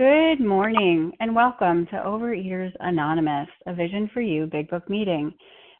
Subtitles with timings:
[0.00, 5.30] Good morning and welcome to Overeaters Anonymous, a Vision for You Big Book meeting.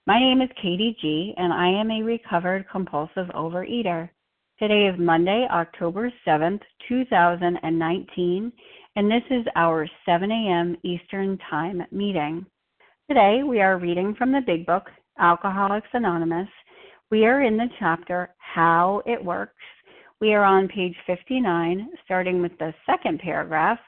[0.06, 4.10] My name is Katie G, and I am a recovered compulsive overeater.
[4.58, 8.52] Today is Monday, October 7th, 2019,
[8.96, 10.76] and this is our 7 a.m.
[10.82, 12.44] Eastern Time meeting.
[13.08, 16.48] Today we are reading from the Big Book, Alcoholics Anonymous.
[17.10, 19.54] We are in the chapter How It Works.
[20.20, 23.78] We are on page 59, starting with the second paragraph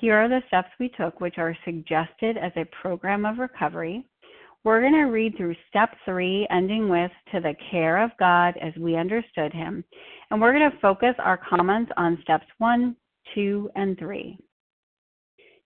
[0.00, 4.06] here are the steps we took, which are suggested as a program of recovery.
[4.64, 8.74] We're going to read through step three, ending with to the care of God as
[8.76, 9.84] we understood him.
[10.30, 12.96] And we're going to focus our comments on steps one,
[13.34, 14.38] two, and three.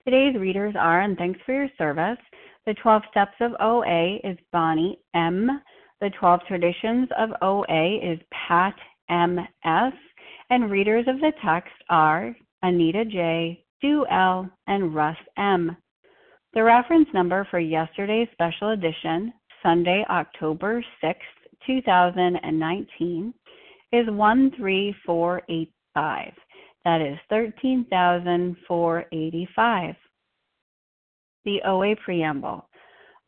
[0.04, 2.18] Today's readers are, and thanks for your service.
[2.66, 5.62] The 12 steps of OA is Bonnie M.
[6.00, 8.74] The 12 traditions of OA is Pat
[9.08, 9.92] M.S.
[10.50, 15.76] And readers of the text are Anita J., Sue L., and Russ M.
[16.54, 21.18] The reference number for yesterday's special edition, Sunday, October 6,
[21.66, 23.32] 2019,
[23.92, 26.32] is 13485.
[26.84, 29.94] That is 13,485.
[31.44, 32.66] The OA Preamble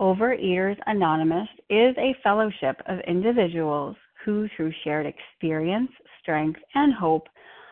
[0.00, 7.28] Overeaters Anonymous is a fellowship of individuals who, through shared experience, strength, and hope,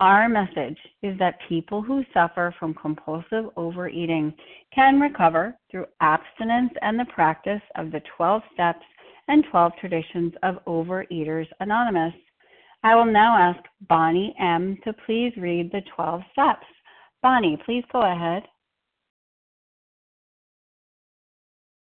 [0.00, 4.34] our message is that people who suffer from compulsive overeating
[4.74, 8.84] can recover through abstinence and the practice of the 12 steps
[9.28, 12.14] and 12 traditions of Overeaters Anonymous.
[12.82, 14.76] I will now ask Bonnie M.
[14.84, 16.66] to please read the 12 steps.
[17.22, 18.42] Bonnie, please go ahead.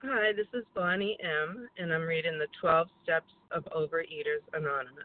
[0.03, 5.05] Hi, this is Bonnie M., and I'm reading the 12 Steps of Overeaters Anonymous.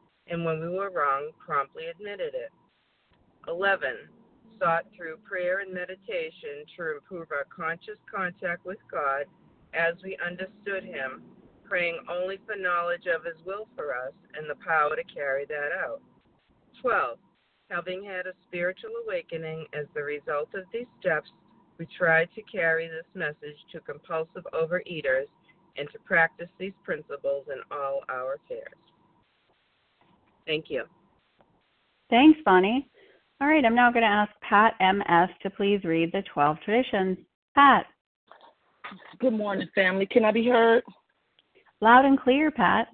[0.31, 2.51] and when we were wrong, promptly admitted it.
[3.49, 3.95] 11.
[4.59, 9.25] Sought through prayer and meditation to improve our conscious contact with God
[9.73, 11.23] as we understood Him,
[11.67, 15.71] praying only for knowledge of His will for us and the power to carry that
[15.77, 16.01] out.
[16.81, 17.17] 12.
[17.69, 21.29] Having had a spiritual awakening as the result of these steps,
[21.77, 25.27] we tried to carry this message to compulsive overeaters
[25.77, 28.90] and to practice these principles in all our affairs.
[30.45, 30.83] Thank you.
[32.09, 32.89] Thanks, Bonnie.
[33.39, 35.29] All right, I'm now going to ask Pat M.S.
[35.41, 37.17] to please read the 12 traditions.
[37.55, 37.85] Pat.
[39.19, 40.05] Good morning, family.
[40.05, 40.83] Can I be heard?
[41.79, 42.87] Loud and clear, Pat.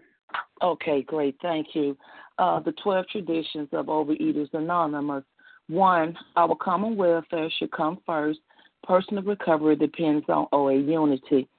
[0.62, 1.36] Okay, great.
[1.42, 1.98] Thank you.
[2.40, 5.24] Uh, the 12 traditions of Overeaters Anonymous.
[5.68, 8.40] One, our common welfare should come first.
[8.84, 11.50] Personal recovery depends on OA unity.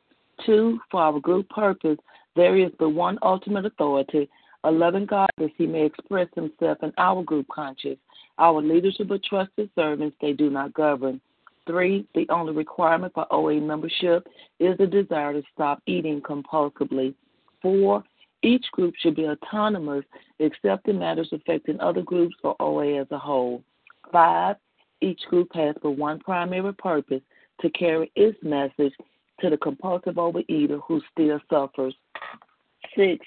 [0.47, 1.99] Two, for our group purpose,
[2.37, 4.31] there is but one ultimate authority,
[4.65, 7.99] a loving God that he may express himself in our group conscience.
[8.39, 11.21] Our leadership are trusted servants, they do not govern.
[11.67, 14.27] Three, the only requirement for OA membership
[14.59, 17.15] is the desire to stop eating compulsively.
[17.61, 18.03] Four,
[18.43, 20.05] each group should be autonomous
[20.39, 23.63] except in matters affecting other groups or OA as a whole.
[24.13, 24.57] Five,
[25.01, 27.23] each group has but one primary purpose
[27.61, 28.95] to carry its message
[29.41, 31.95] to the compulsive overeater who still suffers.
[32.97, 33.27] Six,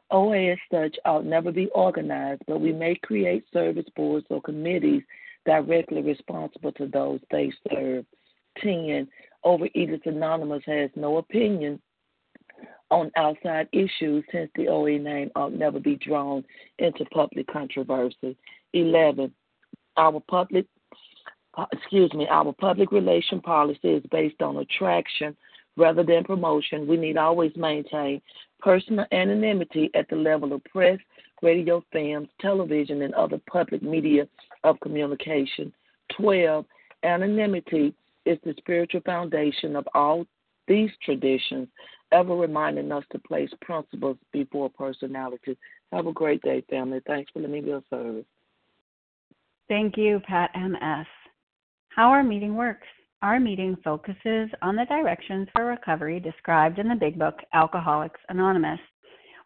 [0.11, 5.03] OA as such ought never be organized, but we may create service boards or committees
[5.45, 8.05] directly responsible to those they serve.
[8.61, 9.07] 10.
[9.45, 11.81] Overeaters Anonymous has no opinion
[12.89, 16.43] on outside issues since the OA name ought never be drawn
[16.77, 18.37] into public controversy.
[18.73, 19.33] 11.
[19.97, 20.65] Our public
[21.57, 25.35] uh, excuse me, our public relation policy is based on attraction
[25.75, 26.87] rather than promotion.
[26.87, 28.21] We need always maintain
[28.61, 30.99] personal anonymity at the level of press,
[31.41, 34.27] radio, films, television, and other public media
[34.63, 35.73] of communication.
[36.17, 36.65] 12.
[37.03, 37.93] Anonymity
[38.25, 40.25] is the spiritual foundation of all
[40.67, 41.67] these traditions,
[42.11, 45.57] ever reminding us to place principles before personality.
[45.91, 47.01] Have a great day, family.
[47.07, 48.25] Thanks for letting me be of service.
[49.67, 51.07] Thank you, Pat M.S.
[51.89, 52.87] How our meeting works.
[53.23, 58.79] Our meeting focuses on the directions for recovery described in the big book, Alcoholics Anonymous.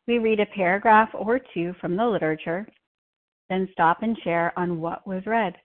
[0.08, 2.66] We read a paragraph or two from the literature,
[3.50, 5.56] then stop and share on what was read.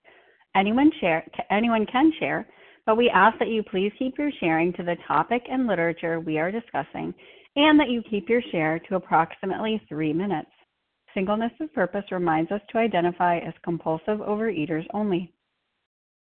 [0.57, 2.49] Anyone share anyone can share,
[2.85, 6.37] but we ask that you please keep your sharing to the topic and literature we
[6.37, 7.15] are discussing,
[7.55, 10.51] and that you keep your share to approximately three minutes.
[11.15, 15.33] Singleness of purpose reminds us to identify as compulsive overeaters only.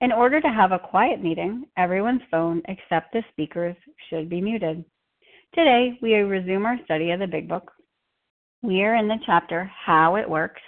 [0.00, 3.74] In order to have a quiet meeting, everyone's phone except the speaker's
[4.08, 4.84] should be muted.
[5.54, 7.72] Today, we resume our study of the Big Book.
[8.62, 10.62] We are in the chapter How It Works,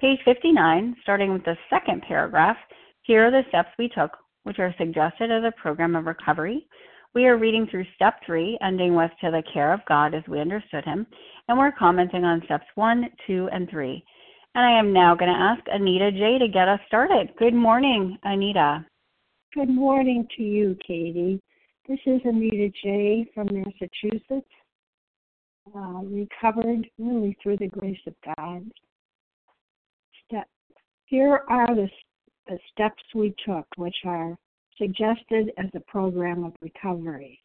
[0.00, 2.56] page 59, starting with the second paragraph.
[3.02, 4.10] Here are the steps we took,
[4.42, 6.66] which are suggested as a program of recovery.
[7.14, 10.40] We are reading through step three, ending with To the Care of God as we
[10.40, 11.06] understood Him,
[11.46, 14.04] and we're commenting on steps one, two, and three.
[14.54, 16.38] And I am now going to ask Anita J.
[16.38, 17.30] to get us started.
[17.38, 18.84] Good morning, Anita.
[19.54, 21.40] Good morning to you, Katie.
[21.88, 23.26] This is Anita J.
[23.34, 24.50] from Massachusetts,
[25.74, 28.70] uh, recovered really through the grace of God.
[30.26, 30.46] Step.
[31.06, 31.88] Here are the,
[32.46, 34.36] the steps we took, which are
[34.76, 37.40] suggested as a program of recovery.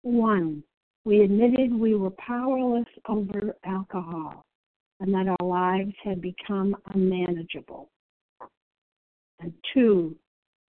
[0.00, 0.62] One,
[1.04, 4.46] we admitted we were powerless over alcohol
[5.00, 7.90] and that our lives had become unmanageable.
[9.40, 10.16] And two,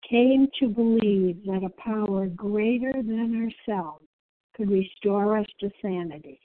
[0.09, 4.05] came to believe that a power greater than ourselves
[4.55, 6.41] could restore us to sanity.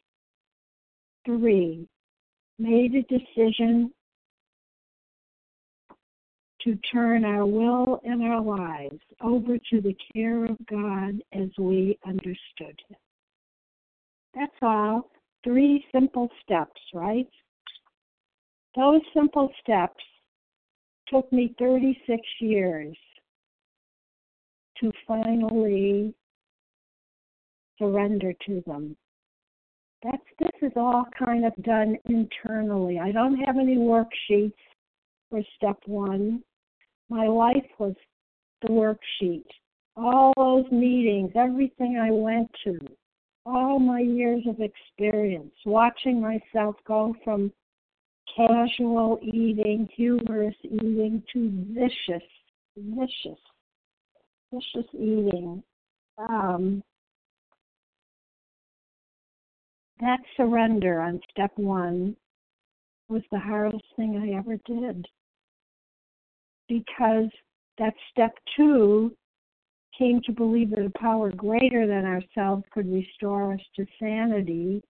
[1.25, 1.87] Three,
[2.59, 3.91] made a decision
[6.61, 11.97] to turn our will and our lives over to the care of God as we
[12.07, 12.97] understood Him.
[14.33, 15.11] That's all.
[15.43, 17.27] Three simple steps, right?
[18.75, 20.03] Those simple steps
[21.07, 22.97] took me 36 years
[24.79, 26.13] to finally
[27.77, 28.95] surrender to them.
[30.03, 32.99] That's this is all kind of done internally.
[32.99, 34.53] I don't have any worksheets
[35.29, 36.43] for step one.
[37.09, 37.95] My life was
[38.61, 39.45] the worksheet.
[39.95, 42.79] All those meetings, everything I went to,
[43.45, 47.51] all my years of experience, watching myself go from
[48.35, 52.27] casual eating, humorous eating, to vicious,
[52.77, 53.39] vicious,
[54.51, 55.63] vicious eating.
[56.17, 56.83] Um,
[59.99, 62.15] that surrender on step one
[63.09, 65.05] was the hardest thing I ever did.
[66.67, 67.29] Because
[67.77, 69.15] that step two
[69.97, 74.81] came to believe that a power greater than ourselves could restore us to sanity,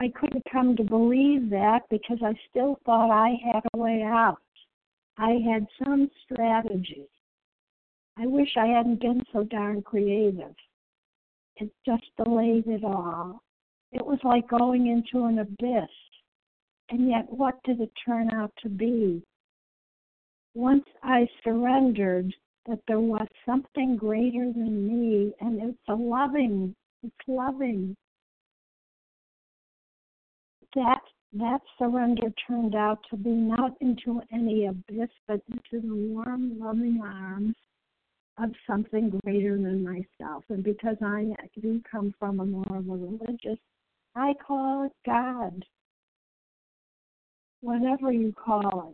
[0.00, 4.38] I couldn't come to believe that because I still thought I had a way out.
[5.18, 7.06] I had some strategy.
[8.18, 10.54] I wish I hadn't been so darn creative.
[11.56, 13.40] It just delayed it all.
[13.92, 15.90] It was like going into an abyss.
[16.90, 19.22] And yet, what did it turn out to be?
[20.54, 22.32] Once I surrendered
[22.66, 27.96] that there was something greater than me, and it's a loving, it's loving.
[30.74, 31.00] That
[31.34, 37.00] that surrender turned out to be not into any abyss, but into the warm, loving
[37.02, 37.56] arms
[38.38, 40.44] of something greater than myself.
[40.48, 43.58] And because I do come from a more of a religious,
[44.14, 45.64] I call it God.
[47.60, 48.90] Whatever you call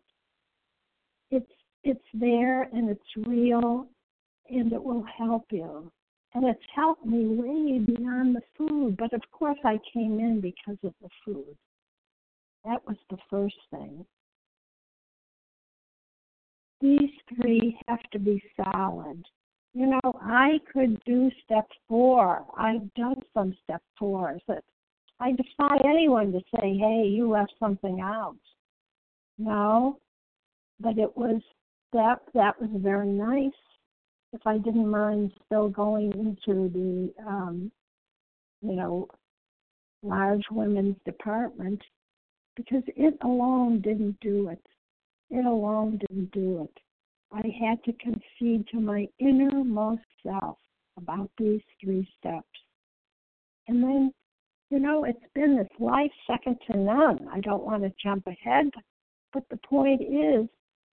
[1.31, 3.87] it, it's it's there and it's real,
[4.49, 5.91] and it will help you.
[6.35, 8.97] And it's helped me way beyond the food.
[8.97, 11.57] But of course, I came in because of the food.
[12.65, 14.05] That was the first thing.
[16.81, 19.25] These three have to be solid.
[19.75, 22.45] You know, I could do step four.
[22.57, 24.43] I've done some step fours.
[25.21, 28.37] I defy anyone to say, hey, you left something out.
[29.39, 29.99] No,
[30.81, 31.41] but it was
[31.93, 33.53] that that was very nice.
[34.33, 37.73] If I didn't mind still going into the um,
[38.63, 39.09] you know,
[40.03, 41.81] large women's department,
[42.65, 44.63] because it alone didn't do it.
[45.31, 46.83] It alone didn't do it.
[47.33, 50.59] I had to concede to my innermost self
[50.97, 52.47] about these three steps.
[53.69, 54.13] And then,
[54.71, 57.29] you know, it's been this life second to none.
[57.33, 58.71] I don't want to jump ahead,
[59.33, 60.49] but the point is,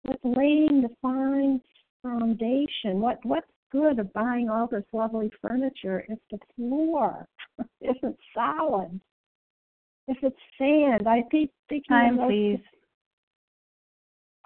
[0.04, 1.60] with laying the fine
[2.02, 7.26] foundation, what what's good of buying all this lovely furniture if the floor
[7.80, 9.00] isn't solid?
[10.08, 12.60] If it's sand, I think thinking time, please.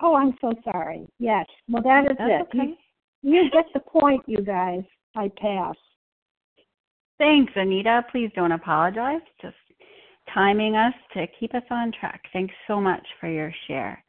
[0.02, 1.06] Oh, I'm so sorry.
[1.18, 1.46] Yes.
[1.68, 2.58] Well, that is That's it.
[2.58, 2.74] Okay.
[3.22, 4.82] You, you get the point, you guys.
[5.14, 5.76] I pass.
[7.18, 8.06] Thanks, Anita.
[8.10, 9.20] Please don't apologize.
[9.42, 9.56] Just
[10.32, 12.22] timing us to keep us on track.
[12.32, 14.02] Thanks so much for your share.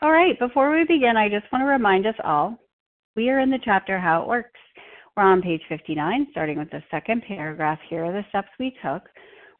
[0.00, 2.56] All right, before we begin, I just want to remind us all
[3.16, 4.60] we are in the chapter How It Works.
[5.16, 7.78] We're on page 59, starting with the second paragraph.
[7.88, 9.02] Here are the steps we took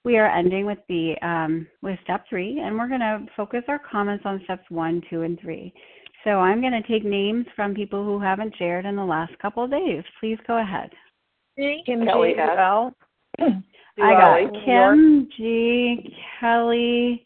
[0.04, 3.78] we are ending with the um, with step three, and we're going to focus our
[3.78, 5.73] comments on steps one, two, and three.
[6.25, 9.64] So I'm going to take names from people who haven't shared in the last couple
[9.64, 10.02] of days.
[10.21, 10.90] Please go ahead.
[11.56, 12.40] Kim Kelly G.
[12.40, 12.94] L.
[13.40, 16.14] I got Kim G.
[16.40, 17.25] Kelly,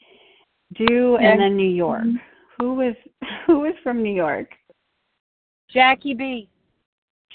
[0.74, 2.04] Do, and then New York.
[2.58, 2.94] Who was
[3.46, 4.48] who was from New York?
[5.72, 6.48] Jackie B.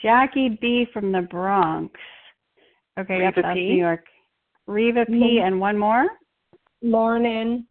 [0.01, 0.87] Jackie B.
[0.93, 1.93] from the Bronx.
[2.99, 3.69] Okay, Reva yep, that's P.
[3.69, 4.03] New York.
[4.71, 5.13] Reva P.
[5.13, 5.47] Mm-hmm.
[5.47, 6.07] and one more?
[6.81, 7.67] Lauren N.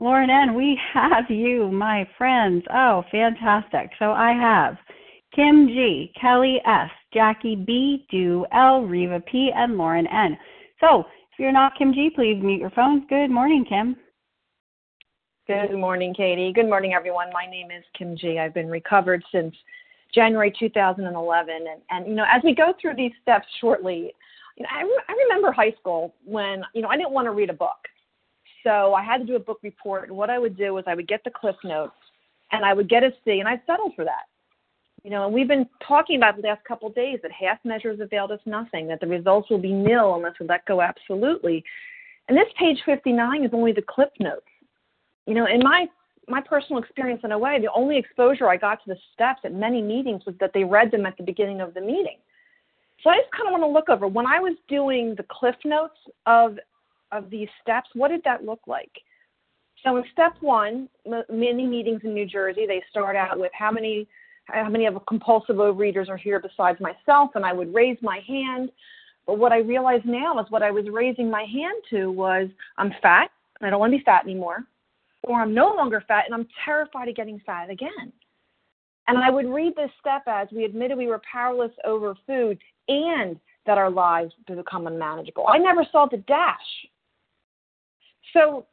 [0.00, 2.64] Lauren N., we have you, my friends.
[2.72, 3.90] Oh, fantastic.
[3.98, 4.76] So I have
[5.34, 10.38] Kim G., Kelly S., Jackie B., Do L., Reva P., and Lauren N.
[10.80, 13.02] So if you're not Kim G., please mute your phones.
[13.08, 13.96] Good morning, Kim.
[15.48, 16.52] Good morning, Katie.
[16.52, 17.28] Good morning, everyone.
[17.32, 18.38] My name is Kim G.
[18.38, 19.54] I've been recovered since
[20.14, 21.54] January 2011.
[21.54, 24.12] And, and you know, as we go through these steps shortly,
[24.58, 27.30] you know, I, re- I remember high school when, you know, I didn't want to
[27.30, 27.78] read a book.
[28.64, 30.08] So I had to do a book report.
[30.08, 31.94] And what I would do was I would get the cliff notes
[32.50, 34.24] and I would get a C and I settled for that.
[35.04, 38.00] You know, and we've been talking about the last couple of days that half measures
[38.00, 41.64] availed us nothing, that the results will be nil unless we let go absolutely.
[42.28, 44.44] And this page 59 is only the cliff notes.
[45.26, 45.86] You know, in my
[46.26, 49.54] my personal experience in a way, the only exposure I got to the steps at
[49.54, 52.18] many meetings was that they read them at the beginning of the meeting.
[53.02, 55.56] So I just kind of want to look over when I was doing the cliff
[55.64, 56.58] notes of
[57.12, 57.88] of these steps.
[57.94, 58.90] What did that look like?
[59.84, 60.88] So in step one,
[61.30, 64.06] many meetings in New Jersey, they start out with how many
[64.44, 68.20] how many of the compulsive overeaters are here besides myself, and I would raise my
[68.26, 68.70] hand.
[69.26, 72.92] But what I realize now is what I was raising my hand to was I'm
[73.02, 74.64] fat and I don't want to be fat anymore,
[75.22, 78.12] or I'm no longer fat and I'm terrified of getting fat again.
[79.08, 83.40] And I would read this step as we admitted we were powerless over food and
[83.66, 85.46] that our lives become unmanageable.
[85.48, 86.56] I never saw the dash.
[88.34, 88.66] So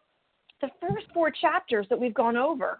[0.61, 2.79] the first four chapters that we've gone over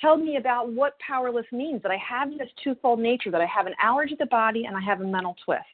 [0.00, 3.66] tell me about what powerless means that I have this twofold nature, that I have
[3.66, 5.64] an allergy to the body and I have a mental twist.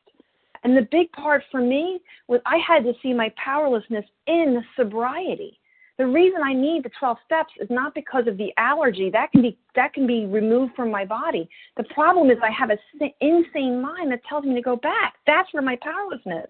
[0.64, 5.58] And the big part for me was I had to see my powerlessness in sobriety.
[5.98, 9.08] The reason I need the 12 steps is not because of the allergy.
[9.10, 11.48] That can be that can be removed from my body.
[11.76, 12.78] The problem is I have an
[13.20, 15.14] insane mind that tells me to go back.
[15.26, 16.48] That's where my powerlessness.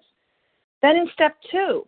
[0.82, 1.86] Then in step 2,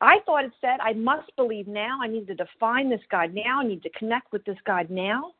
[0.00, 1.98] I thought it said I must believe now.
[2.02, 3.60] I need to define this God now.
[3.60, 5.32] I need to connect with this God now.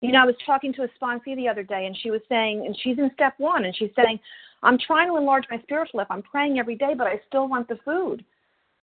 [0.00, 2.64] You know, I was talking to a sponsee the other day, and she was saying,
[2.64, 4.20] and she's in step one, and she's saying,
[4.62, 6.06] I'm trying to enlarge my spiritual life.
[6.10, 8.24] I'm praying every day, but I still want the food.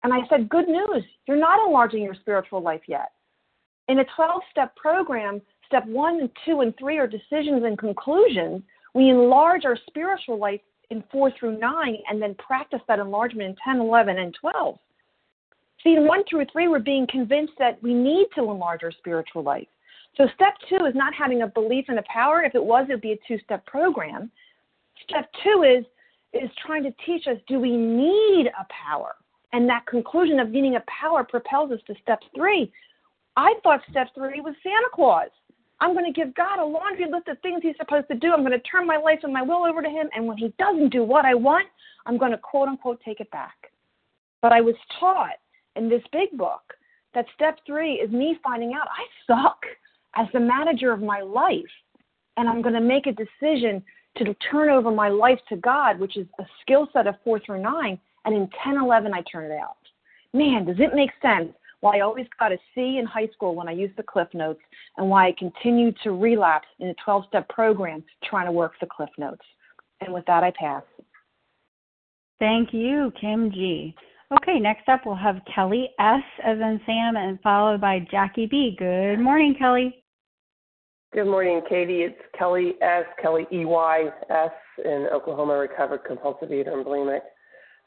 [0.02, 1.04] And I said, Good news.
[1.26, 3.12] You're not enlarging your spiritual life yet.
[3.88, 8.62] In a 12 step program, step one and two and three are decisions and conclusions.
[8.94, 13.56] We enlarge our spiritual life in four through nine and then practice that enlargement in
[13.64, 14.78] 10, 11, and 12.
[15.82, 19.42] See, in one through three, we're being convinced that we need to enlarge our spiritual
[19.42, 19.68] life.
[20.16, 22.42] So step two is not having a belief in a power.
[22.42, 24.30] If it was, it would be a two-step program.
[25.08, 25.84] Step two is
[26.32, 29.14] is trying to teach us do we need a power?
[29.52, 32.72] And that conclusion of needing a power propels us to step three.
[33.36, 35.28] I thought step three was Santa Claus.
[35.80, 38.32] I'm going to give God a laundry list of things He's supposed to do.
[38.32, 40.08] I'm going to turn my life and my will over to Him.
[40.14, 41.66] And when He doesn't do what I want,
[42.06, 43.54] I'm going to quote unquote take it back.
[44.42, 45.36] But I was taught
[45.76, 46.62] in this big book
[47.14, 49.58] that step three is me finding out I suck
[50.16, 51.64] as the manager of my life.
[52.36, 53.82] And I'm going to make a decision
[54.16, 57.62] to turn over my life to God, which is a skill set of four through
[57.62, 57.98] nine.
[58.24, 59.76] And in 10, 11, I turn it out.
[60.32, 63.68] Man, does it make sense why I always got a C in high school when
[63.68, 64.60] I used the Cliff Notes
[64.96, 68.86] and why I continued to relapse in a 12 step program trying to work the
[68.86, 69.44] Cliff Notes.
[70.00, 70.82] And with that, I pass.
[72.38, 73.94] Thank you, Kim G.
[74.32, 76.22] Okay, next up we'll have Kelly S.
[76.44, 78.76] as in Sam and followed by Jackie B.
[78.78, 80.02] Good morning, Kelly.
[81.12, 82.02] Good morning, Katie.
[82.02, 83.04] It's Kelly S.
[83.20, 84.52] Kelly E Y S
[84.84, 87.20] in Oklahoma, recovered compulsive eater and bulimic.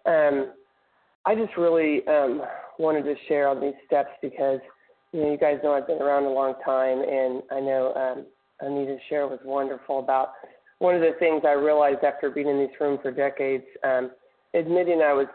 [0.06, 0.54] Um,
[1.26, 2.42] I just really um,
[2.80, 4.60] wanted to share on these steps because
[5.12, 8.26] you know you guys know I've been around a long time, and I know um,
[8.60, 10.34] Anita share was wonderful about
[10.80, 13.64] one of the things I realized after being in this room for decades.
[13.84, 14.12] Um,
[14.54, 15.28] admitting I was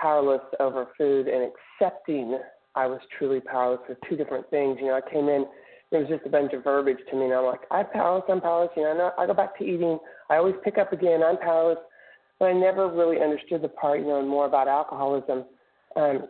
[0.00, 1.50] powerless over food and
[1.80, 2.38] accepting
[2.74, 4.78] I was truly powerless are two different things.
[4.80, 5.46] You know, I came in,
[5.90, 8.40] there was just a bunch of verbiage to me, and I'm like, I'm powerless, I'm
[8.40, 8.70] powerless.
[8.76, 9.98] You know, I go back to eating.
[10.28, 11.22] I always pick up again.
[11.22, 11.78] I'm powerless,
[12.40, 15.44] but I never really understood the part, you know, more about alcoholism.
[15.94, 16.26] Um,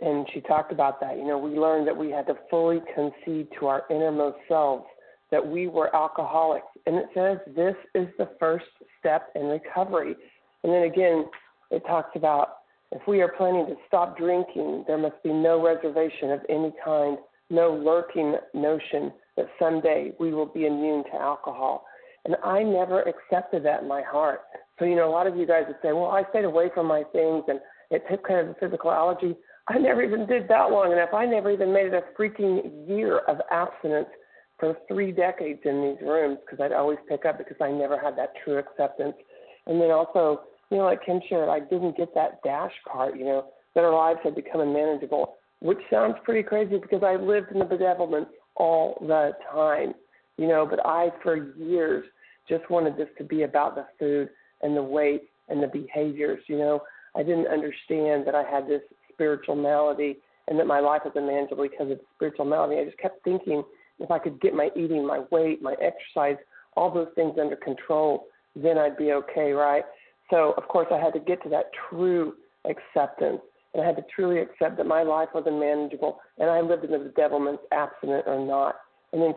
[0.00, 1.16] and she talked about that.
[1.16, 4.84] You know, we learned that we had to fully concede to our innermost selves
[5.30, 8.66] that we were alcoholics, and it says this is the first
[9.00, 10.14] step in recovery.
[10.62, 11.26] And then again,
[11.70, 12.58] it talks about
[12.92, 17.18] if we are planning to stop drinking, there must be no reservation of any kind,
[17.50, 21.84] no lurking notion that someday we will be immune to alcohol.
[22.24, 24.42] And I never accepted that in my heart.
[24.78, 26.86] So, you know, a lot of you guys would say, well, I stayed away from
[26.86, 27.60] my things and
[27.90, 29.36] it took care of the physical allergy.
[29.68, 31.10] I never even did that long enough.
[31.14, 34.08] I never even made it a freaking year of abstinence
[34.58, 38.16] for three decades in these rooms because I'd always pick up because I never had
[38.18, 39.14] that true acceptance.
[39.66, 43.24] And then also, you know, like Kim shared, I didn't get that dash part, you
[43.24, 47.58] know, that our lives had become unmanageable, which sounds pretty crazy because I lived in
[47.58, 49.94] the bedevilment all the time,
[50.36, 52.04] you know, but I, for years,
[52.48, 54.28] just wanted this to be about the food
[54.62, 56.82] and the weight and the behaviors, you know.
[57.16, 61.62] I didn't understand that I had this spiritual malady and that my life was unmanageable
[61.62, 62.80] because of the spiritual malady.
[62.80, 63.62] I just kept thinking
[63.98, 66.36] if I could get my eating, my weight, my exercise,
[66.76, 69.84] all those things under control, then I'd be okay, right?
[70.30, 73.40] So, of course, I had to get to that true acceptance.
[73.72, 76.92] And I had to truly accept that my life was unmanageable and I lived in
[76.92, 78.76] the devilment, abstinent or not.
[79.12, 79.34] And then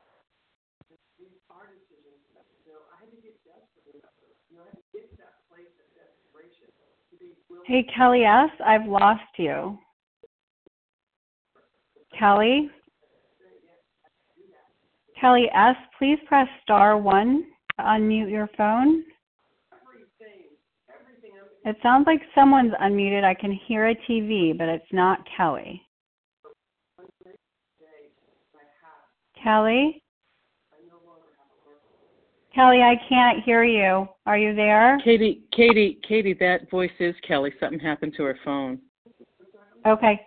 [7.68, 9.78] Hey, Kelly S., I've lost you.
[12.18, 12.70] Kelly?
[15.20, 17.44] Kelly S., please press star one
[17.78, 19.04] to unmute your phone.
[21.66, 23.26] It sounds like someone's unmuted.
[23.26, 25.82] I can hear a TV, but it's not Kelly.
[29.44, 30.02] Kelly?
[32.58, 34.08] Kelly, I can't hear you.
[34.26, 34.98] Are you there?
[35.04, 37.54] Katie, Katie, Katie, that voice is Kelly.
[37.60, 38.80] Something happened to her phone.
[39.86, 40.20] Okay.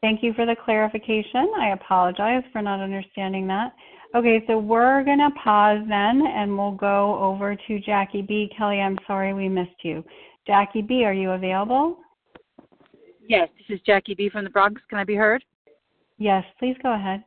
[0.00, 1.50] Thank you for the clarification.
[1.58, 3.72] I apologize for not understanding that.
[4.14, 8.48] Okay, so we're going to pause then and we'll go over to Jackie B.
[8.56, 10.04] Kelly, I'm sorry we missed you.
[10.46, 11.98] Jackie B., are you available?
[13.28, 14.28] Yes, this is Jackie B.
[14.28, 14.80] from the Bronx.
[14.88, 15.42] Can I be heard?
[16.18, 17.24] Yes, please go ahead.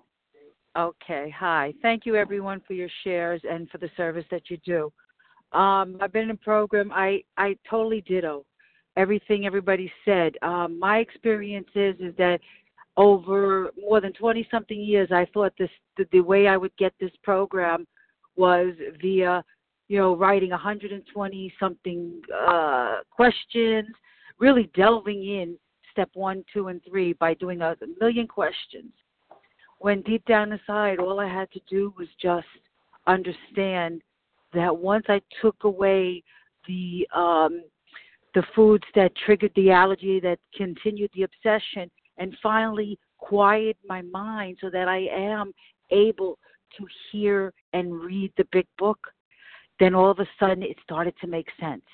[0.78, 1.74] Okay, hi.
[1.82, 4.92] Thank you, everyone, for your shares and for the service that you do.
[5.58, 6.92] Um, I've been in a program.
[6.94, 8.46] I I totally ditto
[8.96, 10.34] everything everybody said.
[10.44, 12.42] Um, my experience is is that
[12.96, 16.94] over more than 20 something years, I thought this the, the way I would get
[17.00, 17.88] this program
[18.36, 19.44] was via,
[19.88, 23.90] you know, writing 120 something uh, questions,
[24.38, 25.58] really delving in
[25.92, 28.92] step one, two, and three by doing a million questions.
[29.80, 32.48] When deep down inside, all I had to do was just
[33.06, 34.02] understand
[34.54, 36.24] that once I took away
[36.68, 37.64] the um,
[38.34, 44.58] the foods that triggered the allergy, that continued the obsession, and finally quiet my mind
[44.62, 45.54] so that I am
[45.92, 46.38] able
[46.78, 49.00] to hear and read the big book,
[49.80, 51.86] then all of a sudden it started to make sense.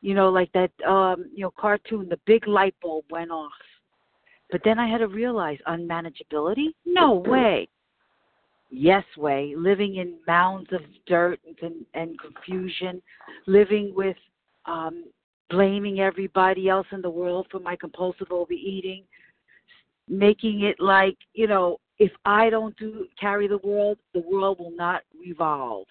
[0.00, 3.52] You know, like that um, you know, cartoon, the big light bulb went off.
[4.52, 6.74] But then I had to realize unmanageability?
[6.84, 7.68] No way.
[8.70, 9.54] Yes way.
[9.56, 13.00] Living in mounds of dirt and, and confusion,
[13.46, 14.16] living with
[14.66, 15.04] um,
[15.48, 19.04] blaming everybody else in the world for my compulsive overeating,
[20.06, 24.74] making it like, you know, if I don't do carry the world, the world will
[24.76, 25.86] not revolve.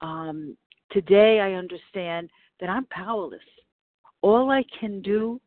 [0.00, 0.56] Um,
[0.90, 3.40] today I understand that I'm powerless.
[4.22, 5.40] All I can do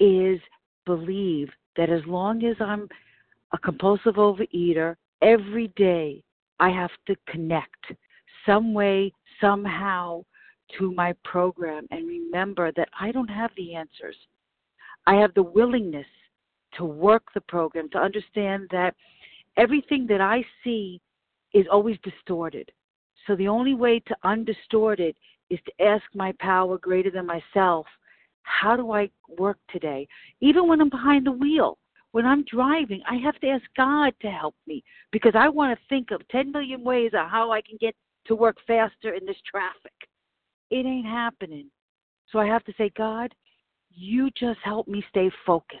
[0.00, 0.40] is
[0.84, 2.88] believe that as long as I'm
[3.52, 6.22] a compulsive overeater, every day
[6.60, 7.92] I have to connect
[8.46, 10.24] some way, somehow
[10.78, 14.16] to my program and remember that I don't have the answers.
[15.06, 16.06] I have the willingness
[16.74, 18.94] to work the program, to understand that
[19.56, 21.00] everything that I see
[21.52, 22.70] is always distorted.
[23.26, 25.16] So the only way to undistort it
[25.50, 27.86] is to ask my power greater than myself,
[28.42, 30.06] how do I work today?
[30.40, 31.78] Even when I'm behind the wheel,
[32.12, 35.86] when I'm driving, I have to ask God to help me because I want to
[35.88, 37.94] think of 10 million ways of how I can get
[38.26, 39.92] to work faster in this traffic.
[40.70, 41.70] It ain't happening.
[42.30, 43.34] So I have to say, God,
[43.90, 45.80] you just help me stay focused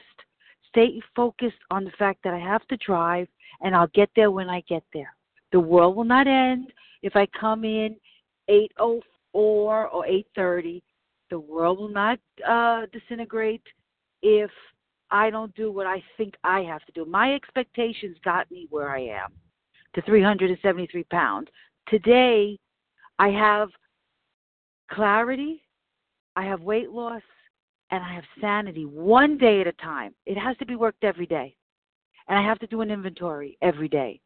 [0.72, 3.28] stay focused on the fact that I have to drive
[3.60, 5.14] and I'll get there when I get there.
[5.52, 6.72] The world will not end
[7.02, 7.96] if I come in
[8.48, 9.02] 8:04
[9.34, 10.82] or 8:30.
[11.32, 13.62] The world will not uh, disintegrate
[14.20, 14.50] if
[15.10, 17.06] I don't do what I think I have to do.
[17.06, 19.32] My expectations got me where I am
[19.94, 21.48] to 373 pounds.
[21.88, 22.58] Today,
[23.18, 23.70] I have
[24.90, 25.62] clarity,
[26.36, 27.22] I have weight loss,
[27.90, 30.14] and I have sanity one day at a time.
[30.26, 31.56] It has to be worked every day.
[32.28, 34.20] And I have to do an inventory every day,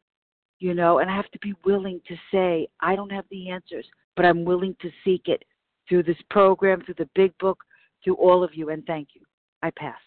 [0.59, 3.87] you know, and I have to be willing to say, I don't have the answers,
[4.17, 5.45] but I'm willing to seek it
[5.89, 7.59] through this program, through the big book,
[8.03, 9.23] through all of you, and thank you.
[9.63, 9.99] I pass.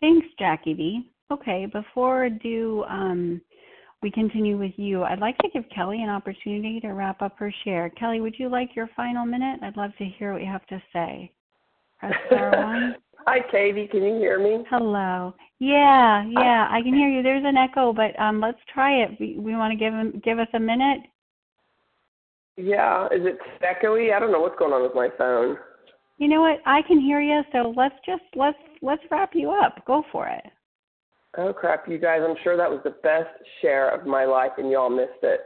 [0.00, 1.10] Thanks, Jackie B.
[1.30, 3.40] Okay, before do um,
[4.02, 7.52] we continue with you, I'd like to give Kelly an opportunity to wrap up her
[7.64, 7.88] share.
[7.90, 9.60] Kelly, would you like your final minute?
[9.62, 11.32] I'd love to hear what you have to say.
[13.26, 13.86] Hi, Katie.
[13.86, 14.64] Can you hear me?
[14.68, 15.34] Hello.
[15.58, 17.22] Yeah, yeah, I can hear you.
[17.22, 19.12] There's an echo, but um, let's try it.
[19.18, 21.00] We, we want to give him, give us a minute.
[22.56, 24.14] Yeah, is it echoey?
[24.14, 25.56] I don't know what's going on with my phone.
[26.18, 26.60] You know what?
[26.64, 29.84] I can hear you, so let's just let's let's wrap you up.
[29.86, 30.44] Go for it.
[31.36, 32.20] Oh crap, you guys!
[32.22, 35.40] I'm sure that was the best share of my life, and y'all missed it.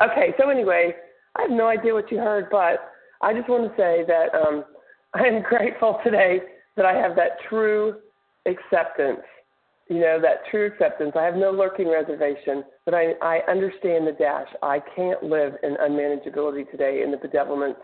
[0.00, 0.94] Okay, so anyway,
[1.36, 2.78] I have no idea what you heard, but
[3.22, 4.64] I just want to say that um,
[5.14, 6.40] I am grateful today
[6.76, 7.96] that I have that true
[8.46, 9.20] acceptance.
[9.92, 11.12] You know, that true acceptance.
[11.14, 14.48] I have no lurking reservation, but I, I understand the dash.
[14.62, 17.76] I can't live in unmanageability today in the bedevilments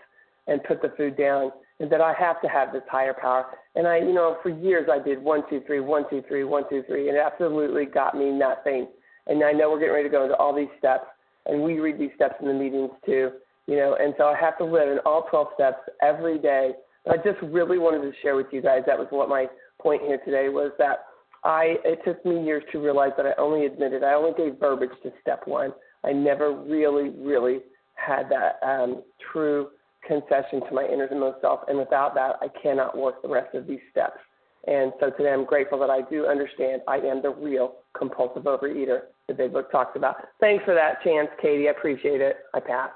[0.47, 3.49] and put the food down, and that I have to have this higher power.
[3.75, 6.62] And I, you know, for years I did one, two, three, one, two, three, one,
[6.71, 8.88] two, three, and it absolutely got me nothing.
[9.27, 11.09] And I know we're getting ready to go into all these steps,
[11.44, 13.33] and we read these steps in the meetings too,
[13.66, 16.73] you know, and so I have to live in all 12 steps every day
[17.05, 19.44] But I just really wanted to share with you guys that was what my
[19.79, 21.05] point here today was that
[21.44, 24.90] I it took me years to realize that I only admitted I only gave verbiage
[25.03, 25.72] to step one.
[26.05, 27.61] I never really, really
[27.94, 29.68] had that um, true
[30.07, 33.81] concession to my innermost self, and without that, I cannot work the rest of these
[33.90, 34.18] steps.
[34.66, 39.03] And so today, I'm grateful that I do understand I am the real compulsive overeater
[39.27, 40.16] the Big Book talks about.
[40.40, 41.68] Thanks for that chance, Katie.
[41.68, 42.37] I appreciate it.
[42.55, 42.90] I pass.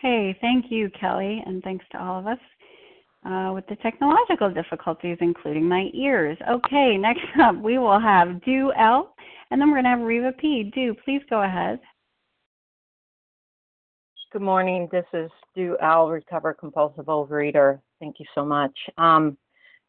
[0.00, 2.38] Hey, thank you, Kelly, and thanks to all of us
[3.26, 6.38] uh, with the technological difficulties, including my ears.
[6.48, 9.14] Okay, next up we will have Do L,
[9.50, 10.70] and then we're going to have Reva P.
[10.74, 11.80] Do, please go ahead.
[14.32, 14.88] Good morning.
[14.92, 17.80] This is Do L, Recover Compulsive Overeater.
[17.98, 18.76] Thank you so much.
[18.96, 19.36] Um,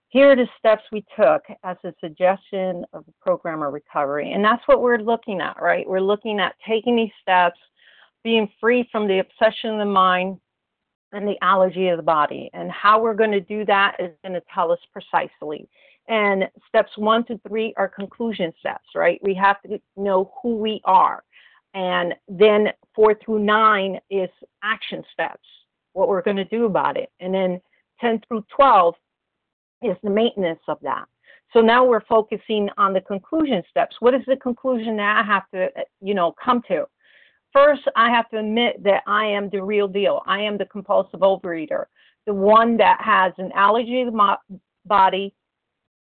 [0.10, 4.34] here are the steps we took as a suggestion of the program of recovery.
[4.34, 5.88] And that's what we're looking at, right?
[5.88, 7.60] We're looking at taking these steps
[8.24, 10.38] being free from the obsession of the mind
[11.12, 12.50] and the allergy of the body.
[12.54, 15.68] And how we're going to do that is going to tell us precisely.
[16.08, 19.20] And steps one to three are conclusion steps, right?
[19.24, 21.24] We have to know who we are.
[21.74, 24.30] And then four through nine is
[24.64, 25.48] action steps,
[25.94, 27.10] what we're going to do about it.
[27.20, 27.62] And then
[28.02, 28.96] 10 through 12
[29.84, 31.06] is the maintenance of that.
[31.54, 33.98] So now we're focusing on the conclusion steps.
[34.00, 35.70] What is the conclusion that I have to,
[36.02, 36.86] you know, come to?
[37.54, 40.22] First, I have to admit that I am the real deal.
[40.26, 41.86] I am the compulsive overeater,
[42.26, 44.38] the one that has an allergy to my
[44.86, 45.34] body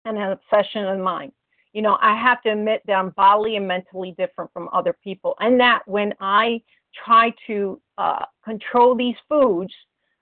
[0.06, 1.32] and an obsession the mind.
[1.74, 5.36] You know, I have to admit that I'm bodily and mentally different from other people,
[5.40, 6.62] and that when I
[7.04, 9.74] try to uh, control these foods,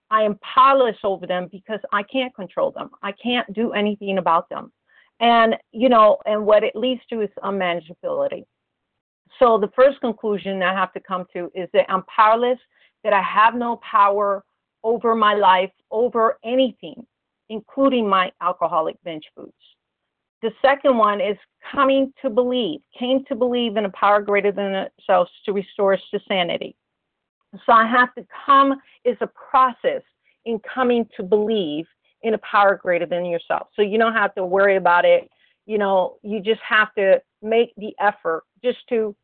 [0.10, 2.90] I am powerless over them because I can't control them.
[3.02, 4.72] I can't do anything about them.
[5.20, 8.46] And, you know, and what it leads to is unmanageability.
[9.40, 12.60] So the first conclusion I have to come to is that I'm powerless,
[13.04, 14.44] that I have no power
[14.84, 17.06] over my life, over anything,
[17.50, 19.54] including my alcoholic binge foods.
[20.42, 21.38] The second one is
[21.72, 26.02] coming to believe, came to believe in a power greater than ourselves to restore us
[26.12, 26.76] to sanity.
[27.66, 30.02] So I have to come is a process
[30.46, 31.86] in coming to believe
[32.24, 33.68] in a power greater than yourself.
[33.76, 35.30] So you don't have to worry about it.
[35.66, 39.16] You know, you just have to make the effort just to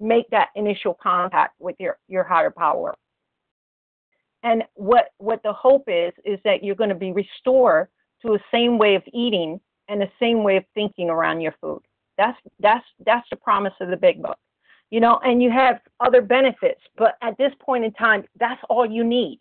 [0.00, 2.94] make that initial contact with your, your higher power.
[4.42, 7.88] And what what the hope is is that you're going to be restored
[8.22, 11.82] to a same way of eating and the same way of thinking around your food.
[12.16, 14.38] That's that's that's the promise of the big book.
[14.90, 18.84] You know, and you have other benefits, but at this point in time, that's all
[18.84, 19.40] you need.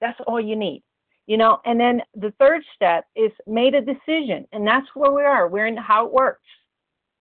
[0.00, 0.82] That's all you need.
[1.26, 5.22] You know, and then the third step is made a decision, and that's where we
[5.22, 5.48] are.
[5.48, 6.42] We're in how it works.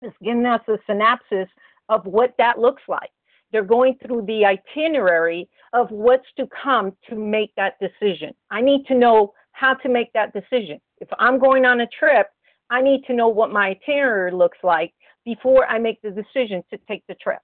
[0.02, 1.48] It's giving us a synopsis
[1.88, 3.10] of what that looks like.
[3.52, 8.32] They're going through the itinerary of what's to come to make that decision.
[8.50, 10.80] I need to know how to make that decision.
[10.98, 12.28] If I'm going on a trip,
[12.70, 16.78] I need to know what my itinerary looks like before I make the decision to
[16.88, 17.40] take the trip,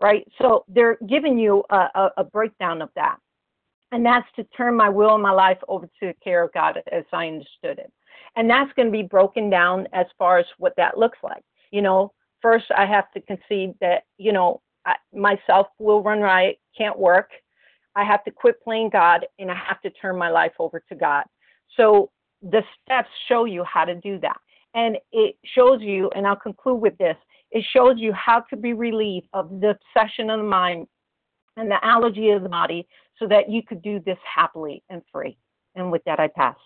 [0.00, 0.26] right?
[0.40, 3.18] So they're giving you a, a, a breakdown of that.
[3.92, 6.80] And that's to turn my will and my life over to the care of God
[6.92, 7.92] as I understood it.
[8.36, 11.42] And that's going to be broken down as far as what that looks like.
[11.72, 16.58] You know, first I have to concede that, you know, I, myself will run riot,
[16.76, 17.30] can't work.
[17.96, 20.94] I have to quit playing God and I have to turn my life over to
[20.94, 21.24] God.
[21.76, 22.10] So
[22.42, 24.38] the steps show you how to do that.
[24.74, 27.16] And it shows you, and I'll conclude with this
[27.50, 30.86] it shows you how to be relieved of the obsession of the mind
[31.56, 32.86] and the allergy of the body
[33.18, 35.36] so that you could do this happily and free.
[35.74, 36.56] And with that, I pass.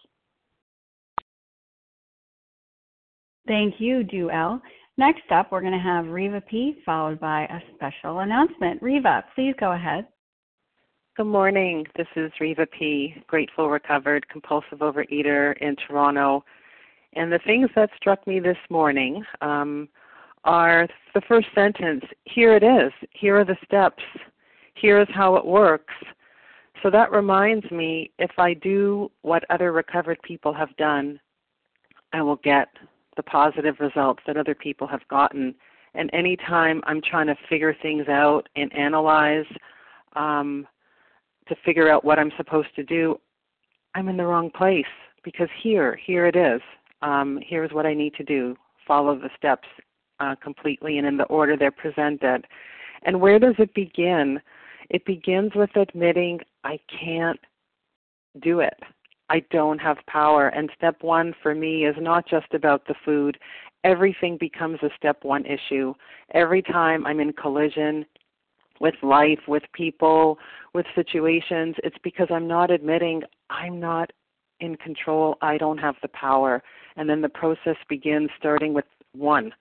[3.46, 4.62] Thank you, Do L.
[4.96, 8.80] Next up, we're going to have Reva P, followed by a special announcement.
[8.80, 10.07] Reva, please go ahead.
[11.16, 11.85] Good morning.
[11.96, 16.44] This is Reva P, grateful, recovered, compulsive overeater in Toronto.
[17.14, 19.88] And the things that struck me this morning um,
[20.44, 24.02] are the first sentence here it is, here are the steps,
[24.74, 25.94] here is how it works.
[26.85, 31.18] So that reminds me if I do what other recovered people have done,
[32.12, 32.68] I will get
[33.16, 35.55] the positive results that other people have gotten.
[35.94, 39.46] And anytime I'm trying to figure things out and analyze
[40.16, 40.66] um,
[41.48, 43.20] to figure out what I'm supposed to do,
[43.94, 44.85] I'm in the wrong place
[45.22, 46.61] because here, here it is.
[47.03, 48.57] Um, here's what I need to do.
[48.87, 49.68] Follow the steps
[50.20, 52.46] uh, completely and in the order they're presented.
[53.03, 54.40] And where does it begin?
[54.90, 57.40] It begins with admitting I can't
[58.42, 58.79] do it.
[59.30, 60.48] I don't have power.
[60.48, 63.38] And step one for me is not just about the food.
[63.82, 65.94] Everything becomes a step one issue.
[66.32, 68.06] Every time I'm in collision
[68.80, 70.38] with life, with people,
[70.72, 74.10] with situations, it's because I'm not admitting I'm not
[74.60, 75.37] in control.
[75.42, 76.62] I don't have the power.
[76.96, 79.52] And then the process begins starting with one.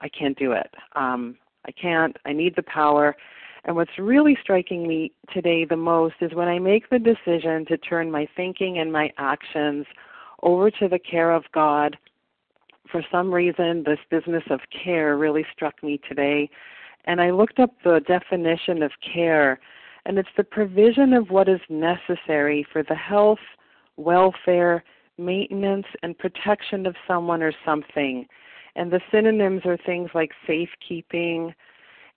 [0.00, 0.70] I can't do it.
[0.94, 2.16] Um, I can't.
[2.26, 3.16] I need the power.
[3.64, 7.76] And what's really striking me today the most is when I make the decision to
[7.76, 9.86] turn my thinking and my actions
[10.42, 11.96] over to the care of God.
[12.90, 16.50] For some reason, this business of care really struck me today.
[17.04, 19.60] And I looked up the definition of care,
[20.06, 23.38] and it's the provision of what is necessary for the health,
[23.96, 24.82] welfare,
[25.18, 28.26] maintenance, and protection of someone or something.
[28.74, 31.54] And the synonyms are things like safekeeping,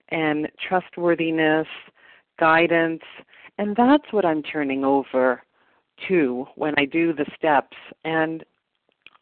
[0.10, 1.68] and trustworthiness,
[2.40, 3.04] guidance,
[3.58, 5.42] and that's what I'm turning over
[6.08, 7.78] to when I do the steps.
[8.04, 8.44] And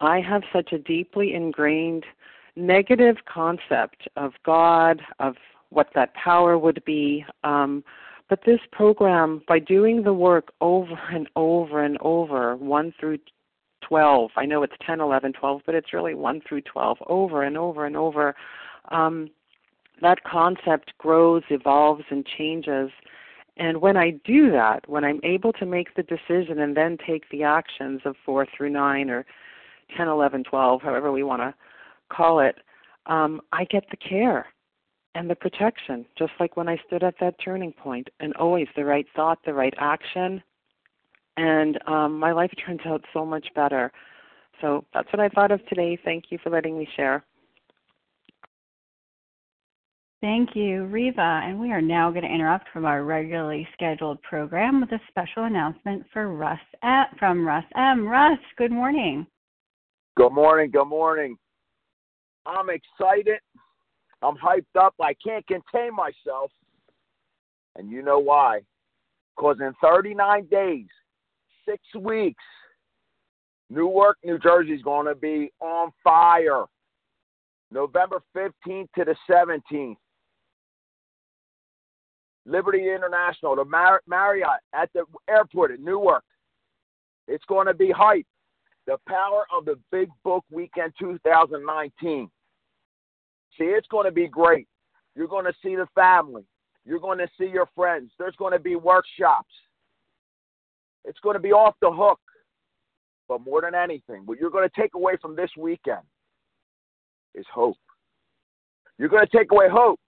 [0.01, 2.05] I have such a deeply ingrained
[2.55, 5.35] negative concept of God, of
[5.69, 7.25] what that power would be.
[7.43, 7.83] Um,
[8.29, 13.19] but this program, by doing the work over and over and over, 1 through
[13.87, 14.31] 12.
[14.37, 17.85] I know it's 10, 11, 12, but it's really 1 through 12 over and over
[17.85, 18.35] and over.
[18.89, 19.29] Um,
[20.03, 22.91] that concept grows, evolves, and changes.
[23.57, 27.29] And when I do that, when I'm able to make the decision and then take
[27.29, 29.25] the actions of 4 through 9 or
[29.95, 31.53] 10, 11, 12, however we want to
[32.09, 32.57] call it,
[33.05, 34.47] um, I get the care
[35.15, 38.85] and the protection, just like when I stood at that turning point, and always the
[38.85, 40.41] right thought, the right action,
[41.37, 43.91] and um, my life turns out so much better.
[44.61, 45.97] So that's what I thought of today.
[46.03, 47.23] Thank you for letting me share.
[50.23, 51.41] Thank you, Reva.
[51.43, 55.43] And we are now going to interrupt from our regularly scheduled program with a special
[55.43, 58.07] announcement for Russ at, from Russ M.
[58.07, 59.27] Russ, good morning.
[60.15, 60.71] Good morning.
[60.71, 61.35] Good morning.
[62.45, 63.39] I'm excited.
[64.21, 64.95] I'm hyped up.
[65.01, 66.51] I can't contain myself.
[67.75, 68.61] And you know why?
[69.35, 70.87] Because in 39 days,
[71.67, 72.43] six weeks,
[73.69, 76.63] Newark, New Jersey is going to be on fire.
[77.73, 79.97] November 15th to the 17th.
[82.45, 86.23] Liberty International, the Mar- Marriott at the airport at Newark.
[87.27, 88.25] It's going to be hype.
[88.85, 92.29] The power of the Big Book Weekend 2019.
[93.57, 94.67] See, it's going to be great.
[95.15, 96.43] You're going to see the family.
[96.85, 98.11] You're going to see your friends.
[98.19, 99.53] There's going to be workshops.
[101.05, 102.19] It's going to be off the hook.
[103.29, 106.01] But more than anything, what you're going to take away from this weekend
[107.35, 107.77] is hope.
[108.97, 109.99] You're going to take away hope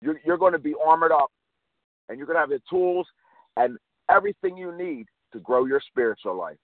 [0.00, 1.30] you're, you're going to be armored up
[2.08, 3.06] and you're going to have the tools
[3.56, 3.78] and
[4.10, 6.56] everything you need to grow your spiritual life.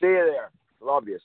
[0.00, 0.50] See you there.
[0.80, 1.18] Love you.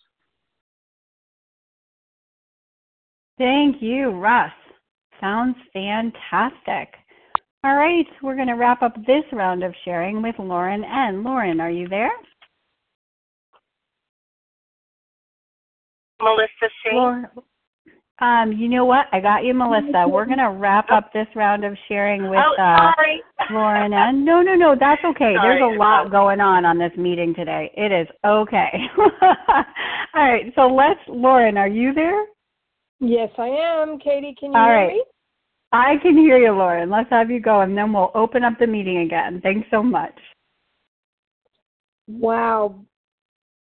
[3.37, 4.51] Thank you, Russ.
[5.19, 6.93] Sounds fantastic.
[7.63, 11.23] All right, we're going to wrap up this round of sharing with Lauren N.
[11.23, 12.11] Lauren, are you there?
[16.21, 16.91] Melissa C.
[16.93, 17.27] Lauren,
[18.21, 19.07] um, you know what?
[19.11, 20.05] I got you, Melissa.
[20.07, 22.91] We're going to wrap up this round of sharing with oh, uh.
[23.51, 24.23] Lauren N.
[24.23, 25.33] No, no, no, that's okay.
[25.35, 25.59] Sorry.
[25.59, 27.71] There's a lot going on on this meeting today.
[27.75, 28.71] It is okay.
[30.15, 32.25] All right, so let's, Lauren, are you there?
[33.03, 33.99] Yes, I am.
[33.99, 34.87] Katie, can you All hear right.
[34.87, 35.03] me?
[35.71, 36.89] I can hear you, Lauren.
[36.89, 39.39] Let's have you go, and then we'll open up the meeting again.
[39.41, 40.17] Thanks so much.
[42.07, 42.79] Wow.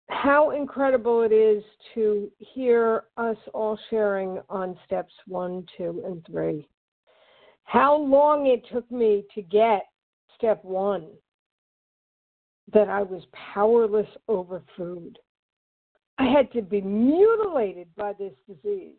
[0.10, 1.64] How incredible it is
[1.96, 6.68] to hear us all sharing on steps one, two, and three.
[7.64, 9.82] How long it took me to get
[10.38, 11.08] step one
[12.74, 15.18] that I was powerless over food.
[16.18, 18.96] I had to be mutilated by this disease.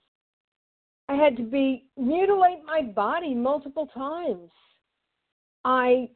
[1.08, 4.50] I had to be mutilate my body multiple times.
[5.64, 6.10] I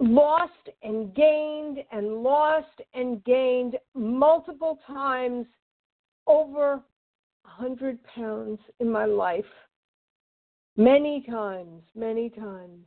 [0.00, 5.46] lost and gained and lost and gained multiple times
[6.26, 6.74] over
[7.44, 9.44] a hundred pounds in my life.
[10.76, 12.86] Many times, many times.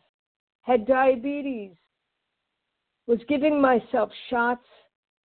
[0.62, 1.71] Had diabetes.
[3.08, 4.65] Was giving myself shots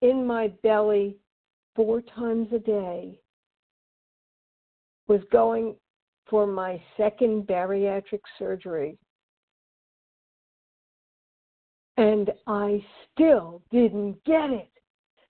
[0.01, 1.17] in my belly
[1.75, 3.19] four times a day
[5.11, 5.75] was going
[6.29, 8.97] for my second bariatric surgery.
[11.97, 14.69] And I still didn't get it.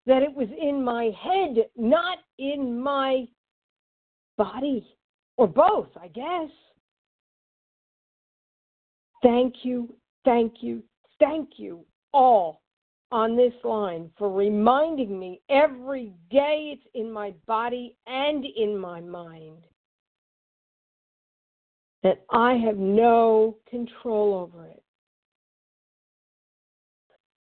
[0.04, 3.26] That it was in my head, not in my
[4.36, 4.86] body,
[5.38, 6.50] or both, I guess.
[9.22, 9.94] Thank you,
[10.26, 10.82] thank you,
[11.18, 12.60] thank you all
[13.12, 19.00] on this line for reminding me every day it's in my body and in my
[19.00, 19.64] mind
[22.02, 24.82] that I have no control over it.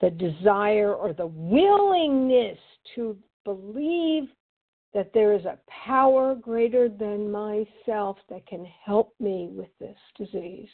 [0.01, 2.59] The desire or the willingness
[2.95, 4.29] to believe
[4.95, 10.69] that there is a power greater than myself that can help me with this disease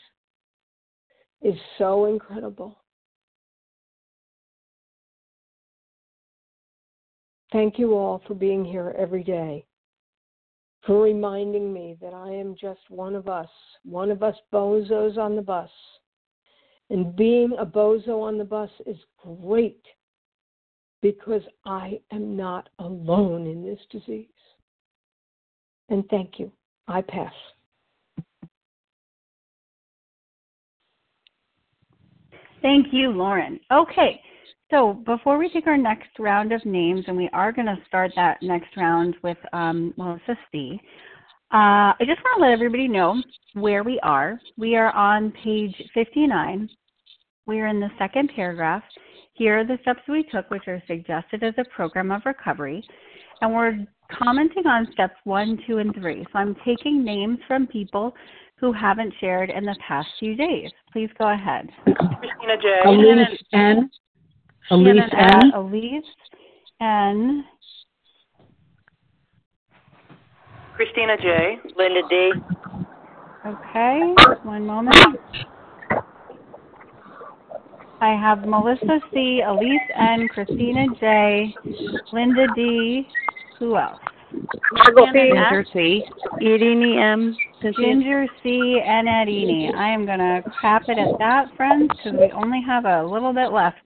[1.43, 2.79] is so incredible.
[7.53, 9.65] Thank you all for being here every day
[10.87, 13.49] for reminding me that I am just one of us,
[13.85, 15.71] one of us bozos on the bus.
[16.91, 19.83] And being a bozo on the bus is great
[21.01, 24.29] because I am not alone in this disease.
[25.89, 26.53] And thank you.
[26.87, 27.33] I pass.
[32.61, 33.61] Thank you, Lauren.
[33.71, 34.21] Okay,
[34.75, 38.11] so before we take our next round of names, and we are going to start
[38.17, 40.81] that next round with um, Melissa C.,
[41.53, 43.23] uh, I just want to let everybody know
[43.53, 44.41] where we are.
[44.59, 46.69] We are on page 59.
[47.47, 48.83] We are in the second paragraph.
[49.35, 52.85] Here are the steps we took, which are suggested as a program of recovery.
[53.41, 53.79] And we're
[54.11, 56.25] commenting on steps one, two, and three.
[56.33, 58.13] So I'm taking names from people
[58.57, 60.71] who haven't shared in the past few days.
[60.93, 61.71] Please go ahead.
[61.85, 62.81] Christina J.
[62.85, 63.91] Elise N.
[64.71, 65.53] Elise uh, N.
[65.55, 66.05] Elise
[66.81, 67.45] N.
[70.77, 71.59] Christina J.
[71.77, 72.33] Linda D.
[73.47, 74.97] Okay, one moment.
[78.01, 81.55] I have Melissa C., Elise N., Christina J.,
[82.13, 83.07] Linda D.
[83.59, 84.01] Who else?
[84.73, 85.31] Margot P.
[85.31, 86.05] Ginger C.
[86.43, 87.37] Edini M.
[87.63, 88.81] Ginger C.
[88.85, 89.75] and Edini.
[89.75, 93.33] I am going to cap it at that, friends, because we only have a little
[93.33, 93.79] bit left,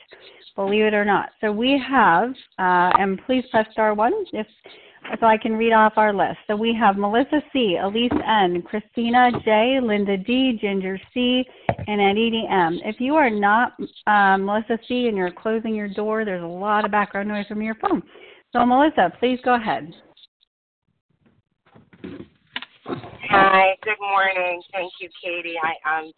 [0.59, 1.31] believe it or not.
[1.41, 4.47] So we have, uh, and please press star one if
[5.21, 6.39] so I can read off our list.
[6.49, 11.45] So we have Melissa C., Elise N., Christina J., Linda D., Ginger C.,
[11.87, 12.81] and Edie M.
[12.85, 13.73] If you are not
[14.09, 15.07] um, Melissa C.
[15.07, 18.03] and you're closing your door, there's a lot of background noise from your phone.
[18.53, 19.95] So Melissa, please go ahead.
[23.29, 24.63] Hi, good morning.
[24.73, 25.61] Thank you, Katie.
[25.61, 26.09] I um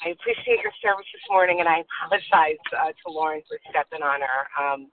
[0.00, 4.24] I appreciate your service this morning, and I apologize uh, to Lauren for stepping on
[4.24, 4.40] her.
[4.56, 4.88] Um,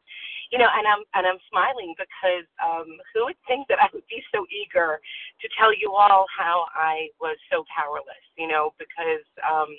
[0.51, 4.03] you know, and I'm and I'm smiling because um, who would think that I would
[4.11, 8.19] be so eager to tell you all how I was so powerless?
[8.36, 9.72] You know, because um,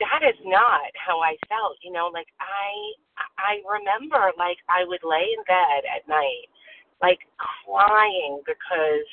[0.00, 1.76] that is not how I felt.
[1.84, 2.72] You know, like I
[3.36, 6.48] I remember like I would lay in bed at night,
[7.04, 9.04] like crying because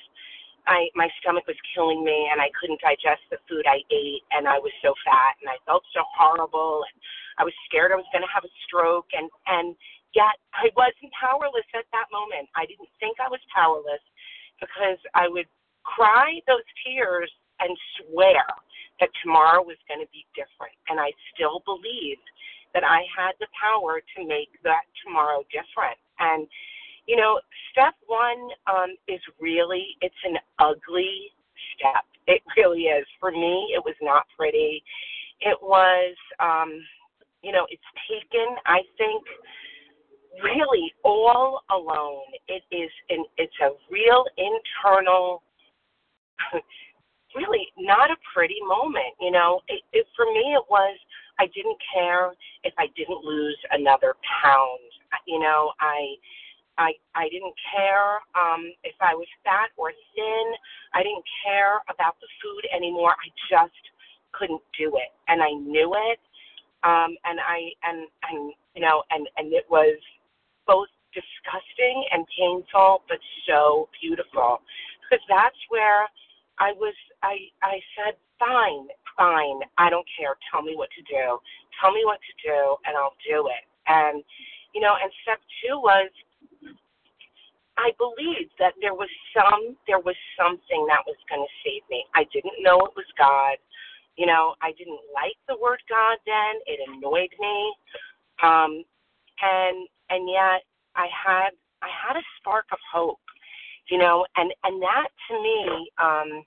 [0.68, 4.48] I my stomach was killing me and I couldn't digest the food I ate and
[4.48, 6.98] I was so fat and I felt so horrible and
[7.40, 9.76] I was scared I was going to have a stroke and and
[10.14, 12.52] yet I wasn't powerless at that moment.
[12.56, 14.04] I didn't think I was powerless
[14.60, 15.48] because I would
[15.84, 18.44] cry those tears and swear
[19.00, 20.74] that tomorrow was going to be different.
[20.90, 22.26] And I still believed
[22.74, 25.98] that I had the power to make that tomorrow different.
[26.20, 26.48] And,
[27.08, 27.40] you know,
[27.72, 31.32] step one um, is really, it's an ugly
[31.76, 32.04] step.
[32.28, 33.06] It really is.
[33.20, 34.84] For me, it was not pretty.
[35.40, 36.74] It was, um,
[37.42, 39.24] you know, it's taken, I think,
[40.44, 42.28] really all alone.
[42.48, 45.42] It is an it's a real internal
[47.36, 49.62] really not a pretty moment, you know.
[49.68, 50.98] It, it for me it was
[51.40, 52.32] I didn't care
[52.64, 54.80] if I didn't lose another pound.
[55.26, 56.16] You know, I
[56.78, 60.46] I I didn't care um if I was fat or thin.
[60.94, 63.12] I didn't care about the food anymore.
[63.14, 63.78] I just
[64.34, 65.12] couldn't do it.
[65.28, 66.20] And I knew it.
[66.84, 69.98] Um and I and and you know and and it was
[70.68, 74.62] both disgusting and painful, but so beautiful.
[75.02, 76.06] Because that's where
[76.60, 80.38] I was, I, I said, fine, fine, I don't care.
[80.52, 81.40] Tell me what to do.
[81.82, 83.66] Tell me what to do, and I'll do it.
[83.88, 84.24] And,
[84.74, 86.10] you know, and step two was,
[87.78, 92.04] I believed that there was some, there was something that was going to save me.
[92.16, 93.58] I didn't know it was God.
[94.18, 96.58] You know, I didn't like the word God then.
[96.66, 97.74] It annoyed me.
[98.42, 98.84] Um,
[99.42, 100.66] and and yet
[100.96, 101.52] I had
[101.82, 103.20] I had a spark of hope,
[103.90, 106.44] you know, and and that to me, um,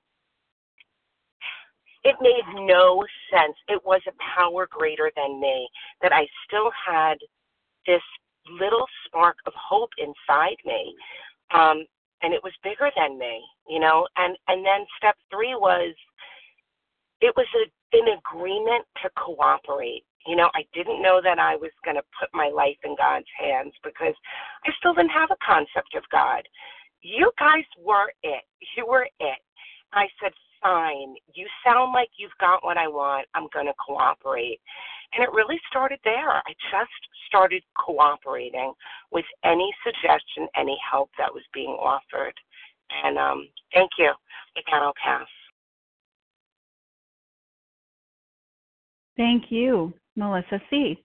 [2.04, 3.56] it made no sense.
[3.68, 5.68] It was a power greater than me
[6.02, 7.18] that I still had
[7.86, 8.02] this
[8.50, 10.94] little spark of hope inside me,
[11.52, 11.84] um,
[12.22, 14.06] and it was bigger than me, you know.
[14.16, 15.94] And and then step three was
[17.20, 21.70] it was a, an agreement to cooperate you know, I didn't know that I was
[21.84, 24.14] going to put my life in God's hands because
[24.66, 26.42] I still didn't have a concept of God.
[27.00, 28.44] You guys were it.
[28.76, 29.40] You were it.
[29.92, 30.32] I said,
[30.62, 31.14] fine.
[31.34, 33.26] You sound like you've got what I want.
[33.34, 34.60] I'm going to cooperate.
[35.12, 36.30] And it really started there.
[36.30, 36.90] I just
[37.26, 38.72] started cooperating
[39.10, 42.34] with any suggestion, any help that was being offered.
[43.04, 44.12] And um, thank you.
[44.56, 45.26] With that, I'll pass.
[49.16, 49.92] Thank you.
[50.16, 50.96] Melissa C.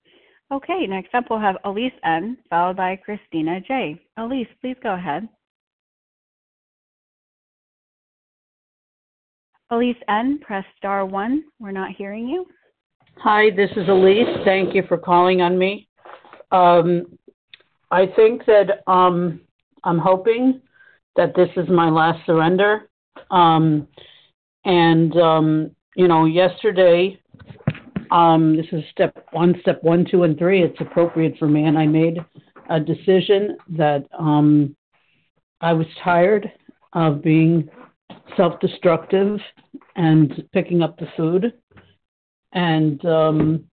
[0.52, 4.00] Okay, next up we'll have Elise N, followed by Christina J.
[4.18, 5.28] Elise, please go ahead.
[9.72, 11.44] Elise N, press star one.
[11.60, 12.46] We're not hearing you.
[13.18, 14.28] Hi, this is Elise.
[14.44, 15.88] Thank you for calling on me.
[16.52, 17.18] Um,
[17.90, 19.42] I think that um,
[19.84, 20.62] I'm hoping
[21.16, 22.90] that this is my last surrender.
[23.32, 23.88] Um,
[24.66, 27.20] and, um, you know, yesterday,
[28.12, 30.62] um, this is step one, step one, two, and three.
[30.62, 31.64] It's appropriate for me.
[31.64, 32.20] And I made
[32.70, 34.76] a decision that um,
[35.62, 36.52] I was tired
[36.94, 37.70] of being
[38.38, 39.40] self destructive
[39.96, 41.54] and picking up the food.
[42.54, 43.66] And um,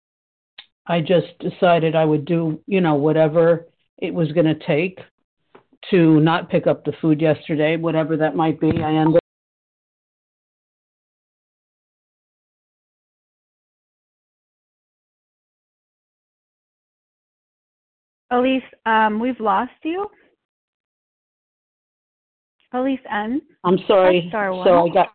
[0.87, 3.67] I just decided I would do, you know, whatever
[3.97, 4.99] it was going to take
[5.91, 8.81] to not pick up the food yesterday, whatever that might be.
[8.81, 9.19] I ended
[18.33, 20.09] Elise, um, we've lost you.
[22.73, 23.41] Elise N.
[23.63, 24.25] I'm sorry.
[24.29, 24.67] Star one.
[24.67, 25.09] So I got.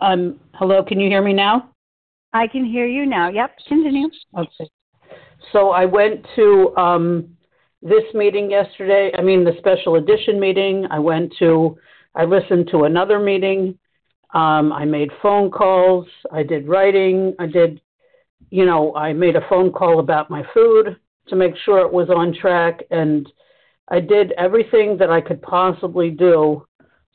[0.00, 0.40] Um.
[0.54, 0.82] Hello.
[0.82, 1.70] Can you hear me now?
[2.32, 3.28] I can hear you now.
[3.28, 3.56] Yep.
[3.68, 4.08] Continue.
[4.36, 4.68] Okay.
[5.52, 7.36] So I went to um,
[7.82, 9.12] this meeting yesterday.
[9.16, 10.86] I mean, the special edition meeting.
[10.90, 11.78] I went to.
[12.14, 13.78] I listened to another meeting.
[14.32, 16.06] Um, I made phone calls.
[16.32, 17.34] I did writing.
[17.38, 17.80] I did.
[18.50, 20.96] You know, I made a phone call about my food
[21.28, 23.30] to make sure it was on track, and
[23.88, 26.66] I did everything that I could possibly do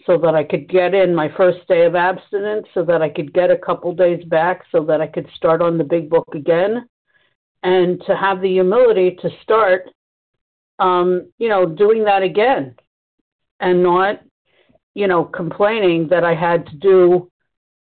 [0.05, 3.33] so that I could get in my first day of abstinence, so that I could
[3.33, 6.87] get a couple days back, so that I could start on the big book again,
[7.63, 9.89] and to have the humility to start,
[10.79, 12.75] um, you know, doing that again,
[13.59, 14.21] and not,
[14.95, 17.31] you know, complaining that I had to do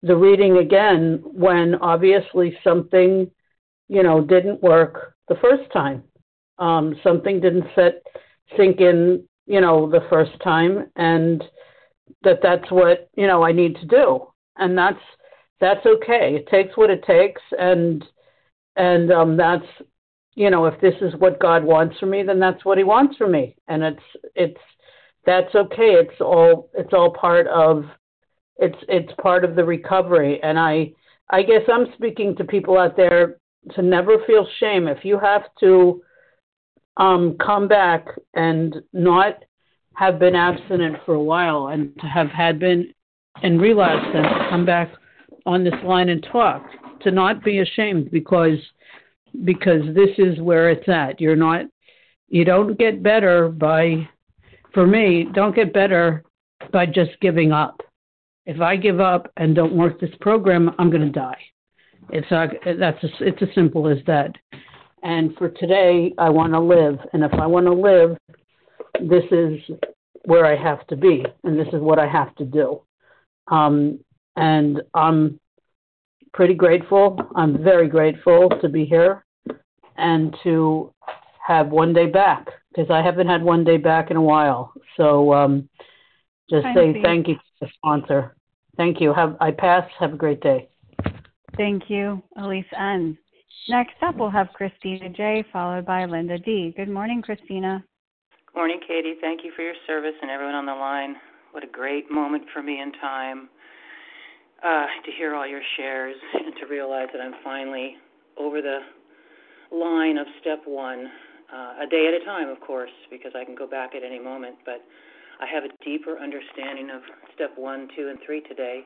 [0.01, 3.29] the reading again when obviously something,
[3.87, 6.03] you know, didn't work the first time.
[6.57, 8.01] Um, something didn't set
[8.55, 11.43] sink in, you know, the first time, and
[12.23, 14.99] that that's what you know I need to do, and that's
[15.59, 16.35] that's okay.
[16.35, 18.03] It takes what it takes, and
[18.75, 19.65] and um, that's
[20.35, 23.17] you know if this is what God wants for me, then that's what He wants
[23.17, 24.03] for me, and it's
[24.35, 24.61] it's
[25.25, 25.93] that's okay.
[25.93, 27.85] It's all it's all part of
[28.57, 30.93] it's it's part of the recovery, and I
[31.29, 33.37] I guess I'm speaking to people out there
[33.75, 34.87] to never feel shame.
[34.87, 36.01] If you have to
[36.97, 39.43] um, come back and not
[39.97, 42.93] have been abstinent for a while and to have had been
[43.41, 44.91] and relapsed and to come back
[45.47, 46.63] on this line and talk
[47.01, 48.59] to not be ashamed because
[49.43, 51.19] because this is where it's at.
[51.19, 51.65] You're not
[52.27, 54.07] you don't get better by
[54.71, 56.23] for me don't get better
[56.71, 57.81] by just giving up.
[58.45, 61.41] If i give up and don't work this program i'm going to die.
[62.11, 64.31] It's not that's a, it's as simple as that.
[65.01, 66.99] And for today i want to live.
[67.13, 68.15] And if i want to live
[69.01, 69.59] this is
[70.25, 72.81] where I have to be, and this is what I have to do.
[73.47, 73.99] Um,
[74.35, 75.39] and I'm
[76.33, 77.19] pretty grateful.
[77.35, 79.25] I'm very grateful to be here
[79.97, 80.93] and to
[81.45, 84.73] have one day back because I haven't had one day back in a while.
[84.97, 85.69] So um,
[86.49, 87.01] just Thank say you.
[87.01, 88.35] thank you to the sponsor.
[88.75, 89.13] Thank you.
[89.13, 89.89] Have I pass?
[89.99, 90.69] Have a great day.
[91.55, 93.17] Thank you, Elise N.
[93.69, 96.73] Next up, we'll have Christina J, followed by Linda D.
[96.77, 97.83] Good morning, Christina.
[98.57, 99.13] Morning, Katie.
[99.21, 101.15] Thank you for your service and everyone on the line.
[101.51, 103.49] What a great moment for me in time
[104.65, 107.97] uh, to hear all your shares and to realize that I'm finally
[108.35, 108.79] over the
[109.71, 111.05] line of step one,
[111.53, 114.17] uh, a day at a time, of course, because I can go back at any
[114.17, 114.55] moment.
[114.65, 114.81] But
[115.39, 117.03] I have a deeper understanding of
[117.35, 118.81] step one, two, and three today.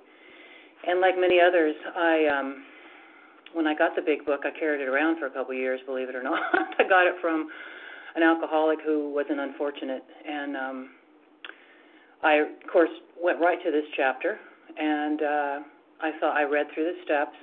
[0.85, 2.65] And like many others, I um,
[3.53, 5.79] when I got the big book, I carried it around for a couple years.
[5.85, 6.43] Believe it or not,
[6.77, 7.47] I got it from
[8.15, 10.89] an alcoholic who was an unfortunate, and um,
[12.23, 12.89] I of course
[13.21, 14.39] went right to this chapter,
[14.77, 15.59] and uh,
[16.01, 17.37] I thought I read through the steps,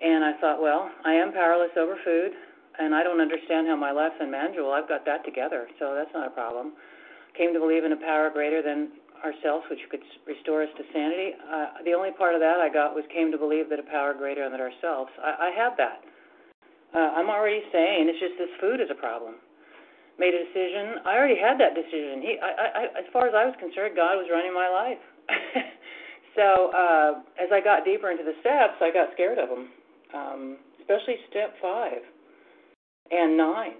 [0.00, 2.32] and I thought, well, I am powerless over food,
[2.78, 4.72] and I don't understand how my life's unmanageable.
[4.72, 6.72] I've got that together, so that's not a problem.
[7.36, 8.88] Came to believe in a power greater than
[9.24, 11.32] ourselves, which could restore us to sanity.
[11.40, 14.14] Uh, the only part of that I got was came to believe that a power
[14.14, 15.10] greater than ourselves.
[15.22, 16.00] I, I have that.
[16.94, 19.34] Uh, I'm already saying it's just this food is a problem
[20.18, 21.02] made a decision.
[21.04, 22.22] I already had that decision.
[22.22, 25.02] He, I, I, as far as I was concerned, God was running my life.
[26.38, 27.10] so uh,
[27.40, 29.64] as I got deeper into the steps, I got scared of them,
[30.14, 30.42] um,
[30.80, 32.02] especially step five
[33.10, 33.78] and nine.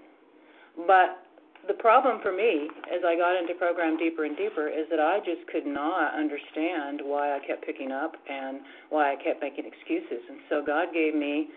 [0.87, 1.23] But
[1.67, 5.19] the problem for me, as I got into program deeper and deeper, is that I
[5.19, 8.59] just could not understand why I kept picking up and
[8.89, 10.21] why I kept making excuses.
[10.29, 11.49] And so God gave me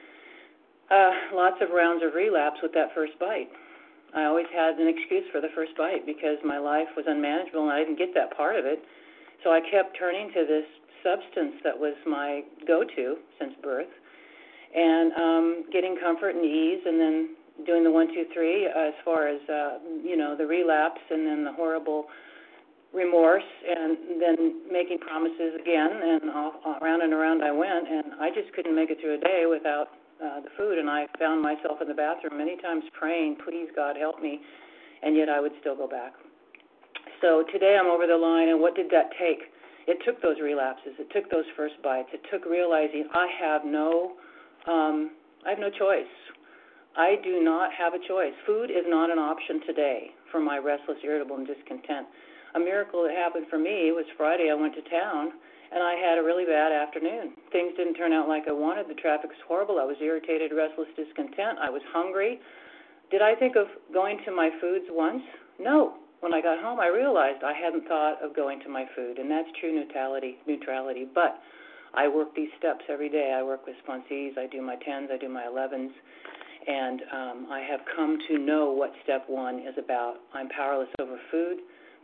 [0.90, 3.50] uh, lots of rounds of relapse with that first bite.
[4.14, 7.72] I always had an excuse for the first bite because my life was unmanageable and
[7.72, 8.80] I didn't get that part of it.
[9.44, 10.64] So I kept turning to this
[11.04, 13.92] substance that was my go to since birth
[14.74, 17.36] and um, getting comfort and ease and then
[17.66, 21.44] doing the one, two, three as far as, uh, you know, the relapse and then
[21.44, 22.06] the horrible
[22.92, 28.30] remorse and then making promises again and all, around and around I went and I
[28.30, 29.88] just couldn't make it through a day without
[30.22, 33.96] uh, the food, and I found myself in the bathroom many times praying, "Please God
[33.96, 34.40] help me,"
[35.02, 36.14] and yet I would still go back.
[37.20, 39.50] So today I'm over the line, and what did that take?
[39.86, 40.94] It took those relapses.
[40.98, 42.08] It took those first bites.
[42.12, 44.12] It took realizing I have no,
[44.66, 45.12] um,
[45.46, 46.12] I have no choice.
[46.96, 48.34] I do not have a choice.
[48.44, 52.06] Food is not an option today for my restless, irritable, and discontent.
[52.54, 54.50] A miracle that happened for me was Friday.
[54.50, 55.32] I went to town
[55.72, 57.34] and I had a really bad afternoon.
[57.52, 58.88] Things didn't turn out like I wanted.
[58.88, 59.78] The traffic was horrible.
[59.78, 61.58] I was irritated, restless, discontent.
[61.60, 62.40] I was hungry.
[63.10, 65.22] Did I think of going to my foods once?
[65.58, 65.94] No.
[66.20, 69.30] When I got home, I realized I hadn't thought of going to my food, and
[69.30, 70.38] that's true neutrality.
[70.46, 71.38] Neutrality, but
[71.94, 73.34] I work these steps every day.
[73.38, 74.36] I work with sponsees.
[74.36, 75.10] I do my tens.
[75.12, 75.92] I do my elevens,
[76.66, 80.16] and um, I have come to know what step one is about.
[80.34, 81.58] I'm powerless over food.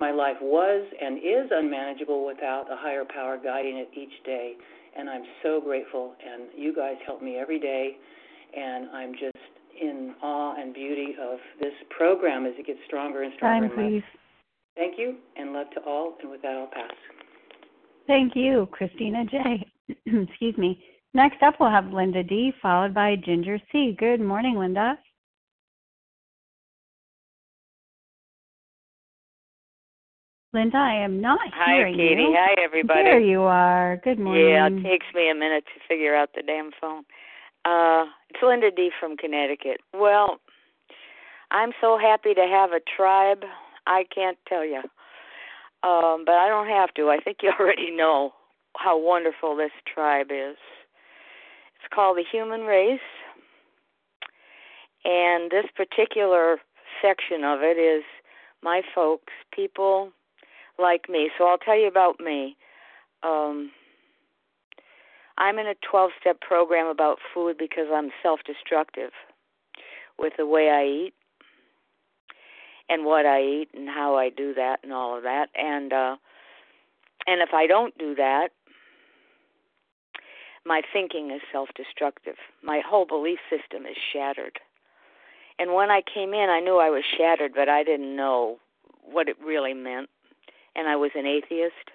[0.05, 4.53] My life was and is unmanageable without a higher power guiding it each day.
[4.95, 6.13] And I'm so grateful.
[6.31, 7.97] And you guys help me every day.
[8.55, 9.39] And I'm just
[9.81, 13.69] in awe and beauty of this program as it gets stronger and stronger.
[13.69, 14.03] Time, please.
[14.77, 16.17] Thank you and love to all.
[16.21, 16.93] And with that, I'll pass.
[18.07, 19.67] Thank you, Christina J.
[20.05, 20.85] Excuse me.
[21.15, 23.97] Next up, we'll have Linda D, followed by Ginger C.
[23.99, 24.99] Good morning, Linda.
[30.55, 32.23] Linda, I am not Hi, hearing Katie.
[32.23, 32.37] you.
[32.39, 33.03] Hi, everybody.
[33.03, 34.01] There you are.
[34.05, 34.51] Good morning.
[34.51, 37.03] Yeah, it takes me a minute to figure out the damn phone.
[37.65, 39.81] Uh, it's Linda D from Connecticut.
[39.93, 40.39] Well,
[41.51, 43.43] I'm so happy to have a tribe.
[43.89, 44.83] I can't tell you.
[45.83, 47.11] Um, but I don't have to.
[47.11, 48.31] I think you already know
[48.77, 50.57] how wonderful this tribe is.
[51.75, 53.01] It's called the human race.
[55.05, 56.59] And this particular
[57.03, 58.05] section of it is
[58.63, 60.13] my folks, people
[60.79, 61.31] like me.
[61.37, 62.57] So I'll tell you about me.
[63.23, 63.71] Um,
[65.37, 69.11] I'm in a 12 step program about food because I'm self destructive
[70.19, 71.15] with the way I eat
[72.89, 75.49] and what I eat and how I do that and all of that.
[75.57, 76.17] And uh
[77.27, 78.51] and if I don't do that,
[80.65, 82.37] my thinking is self destructive.
[82.63, 84.61] My whole belief system is shattered.
[85.59, 88.59] And when I came in, I knew I was shattered, but I didn't know
[89.03, 90.09] what it really meant
[90.77, 91.91] and I was an atheist.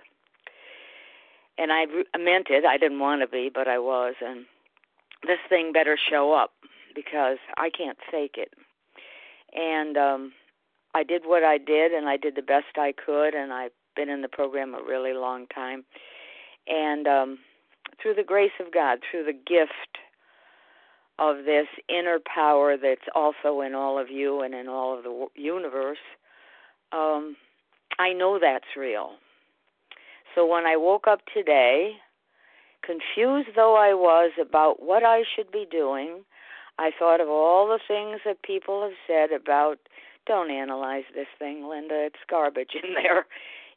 [1.57, 1.86] And I
[2.17, 2.63] meant it.
[2.63, 4.15] I didn't want to be, but I was.
[4.25, 4.45] And
[5.27, 6.51] this thing better show up
[6.95, 8.53] because I can't fake it.
[9.53, 10.34] And um
[10.95, 13.36] I did what I did, and I did the best I could.
[13.36, 15.84] And I've been in the program a really long time.
[16.67, 17.39] And um
[18.01, 19.97] through the grace of God, through the gift
[21.19, 25.27] of this inner power that's also in all of you and in all of the
[25.36, 25.97] universe,
[26.93, 27.36] um,
[28.00, 29.12] I know that's real.
[30.34, 31.97] So when I woke up today,
[32.82, 36.24] confused though I was about what I should be doing,
[36.80, 39.80] I thought of all the things that people have said about
[40.26, 42.06] don't analyze this thing, Linda.
[42.06, 43.26] It's garbage in there.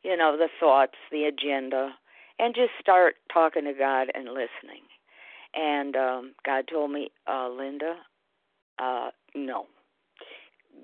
[0.05, 1.91] You know, the thoughts, the agenda,
[2.39, 4.83] and just start talking to God and listening.
[5.55, 7.97] And um God told me, uh, Linda,
[8.79, 9.67] uh, no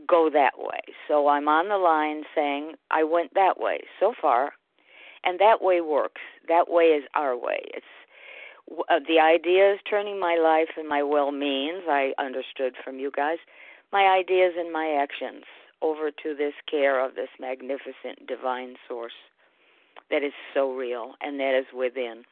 [0.08, 0.80] go that way.
[1.06, 4.52] So I'm on the line saying I went that way so far,
[5.24, 6.20] and that way works.
[6.48, 7.60] That way is our way.
[7.74, 7.86] It's
[8.90, 11.84] uh, the idea is turning my life and my well means.
[11.88, 13.38] I understood from you guys
[13.92, 15.44] my ideas and my actions
[15.80, 19.12] over to this care of this magnificent divine source
[20.10, 22.24] that is so real and that is within.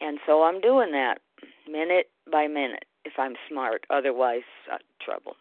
[0.00, 1.18] And so I'm doing that
[1.70, 4.42] minute by minute if I'm smart, otherwise,
[4.72, 5.36] uh, trouble.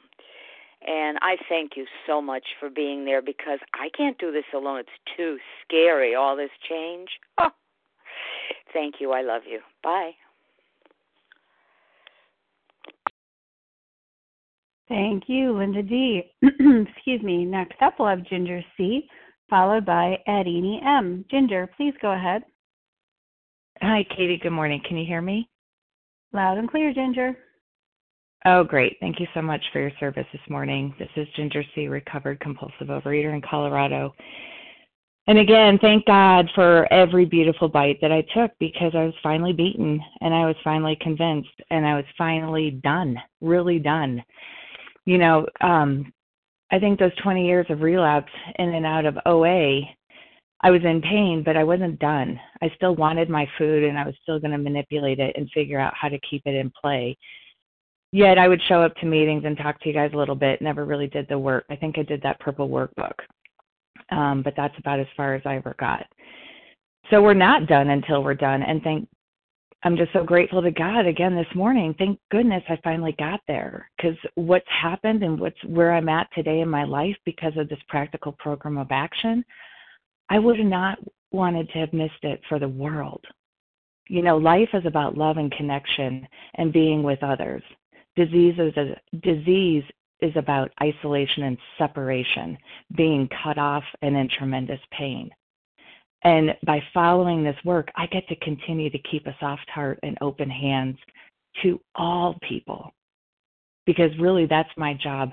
[0.86, 4.80] And I thank you so much for being there because I can't do this alone.
[4.80, 7.10] It's too scary, all this change.
[7.38, 7.50] Oh.
[8.74, 9.12] Thank you.
[9.12, 9.60] I love you.
[9.84, 10.12] Bye.
[14.88, 16.24] Thank you, Linda D.
[16.42, 17.46] Excuse me.
[17.46, 19.08] Next up, we'll have Ginger C,
[19.50, 21.26] followed by Adini M.
[21.30, 22.42] Ginger, please go ahead.
[23.82, 24.40] Hi, Katie.
[24.42, 24.82] Good morning.
[24.88, 25.48] Can you hear me?
[26.34, 27.38] Loud and clear, Ginger.
[28.46, 28.98] Oh, great.
[29.02, 30.96] Thank you so much for your service this morning.
[30.98, 34.14] This is Ginger C., recovered compulsive overeater in Colorado.
[35.28, 39.54] and again, thank God for every beautiful bite that I took because I was finally
[39.54, 44.24] beaten and I was finally convinced and I was finally done, really done.
[45.06, 46.12] You know, um
[46.72, 49.82] I think those 20 years of relapse in and out of OA,
[50.62, 52.40] I was in pain, but I wasn't done.
[52.62, 55.80] I still wanted my food and I was still going to manipulate it and figure
[55.80, 57.18] out how to keep it in play.
[58.12, 60.62] Yet I would show up to meetings and talk to you guys a little bit,
[60.62, 61.66] never really did the work.
[61.70, 63.14] I think I did that purple workbook
[64.12, 66.06] um, but that's about as far as I ever got.
[67.10, 68.62] So we're not done until we're done.
[68.64, 69.08] And thank,
[69.84, 71.96] I'm just so grateful to God again this morning.
[71.98, 76.62] Thank goodness I finally got there because what's happened and what's where I'm at today
[76.62, 79.44] in my life because of this practical program of action,
[80.30, 81.00] I would have not
[81.32, 83.24] wanted to have missed it for the world.
[84.08, 87.64] You know, life is about love and connection and being with others.
[88.20, 89.84] Disease is a, disease
[90.22, 92.58] is about isolation and separation,
[92.98, 95.30] being cut off and in tremendous pain.
[96.24, 100.18] And by following this work, I get to continue to keep a soft heart and
[100.20, 100.98] open hands
[101.64, 102.92] to all people.
[103.86, 105.32] Because really, that's my job